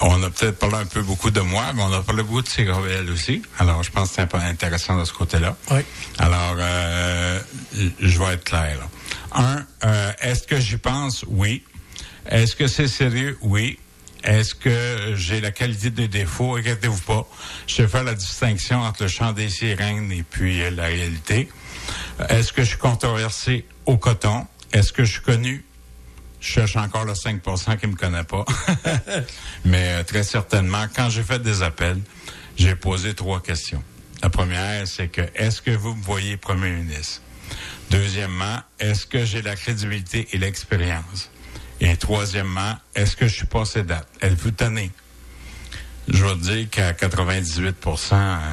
[0.00, 2.48] On a peut-être parlé un peu beaucoup de moi, mais on a parlé beaucoup de
[2.48, 3.42] Ségravel aussi.
[3.58, 5.56] Alors, je pense que c'est un peu intéressant de ce côté-là.
[5.70, 5.80] Oui.
[6.18, 7.40] Alors, euh,
[8.00, 8.78] je vais être clair.
[8.78, 8.88] là.
[9.32, 11.24] Un, euh, est-ce que j'y pense?
[11.28, 11.64] Oui.
[12.28, 13.38] Est-ce que c'est sérieux?
[13.42, 13.78] Oui.
[14.24, 16.56] Est-ce que j'ai la qualité des défauts?
[16.56, 17.28] Inquiétez-vous pas.
[17.66, 21.48] Je vais faire la distinction entre le chant des sirènes et puis euh, la réalité.
[22.28, 24.46] Est-ce que je suis controversé au coton?
[24.72, 25.64] Est-ce que je suis connu?
[26.46, 28.44] Je cherche encore le 5% qui me connaît pas.
[29.64, 32.00] Mais euh, très certainement, quand j'ai fait des appels,
[32.56, 33.82] j'ai posé trois questions.
[34.22, 37.20] La première, c'est que est-ce que vous me voyez premier ministre?
[37.90, 41.30] Deuxièmement, est-ce que j'ai la crédibilité et l'expérience?
[41.80, 44.06] Et troisièmement, est-ce que je suis passé date?
[44.20, 44.92] Elle vous tenez.
[46.06, 47.76] Je veux dire qu'à 98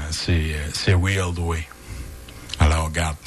[0.10, 1.68] c'est, c'est all the way.
[2.60, 3.18] Alors, regarde,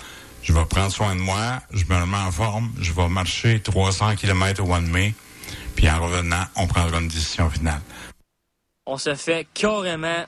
[0.46, 4.14] je vais prendre soin de moi, je me remets en forme, je vais marcher 300
[4.14, 5.12] km au mois de mai,
[5.74, 7.80] puis en revenant, on prendra une décision finale.
[8.86, 10.24] On se fait carrément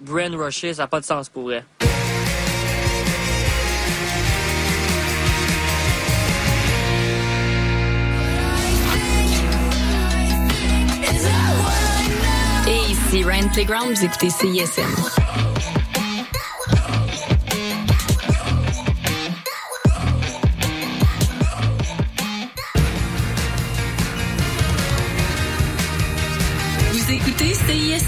[0.00, 1.64] brain rusher, ça n'a pas de sens pour vrai.
[12.66, 15.21] Et ici Ryan Playground, vous écoutez CISM.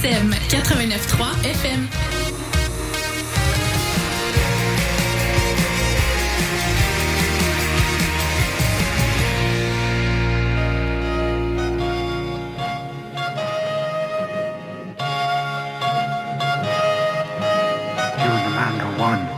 [0.04, 1.88] CISM 89.3 FM.
[18.96, 19.33] One.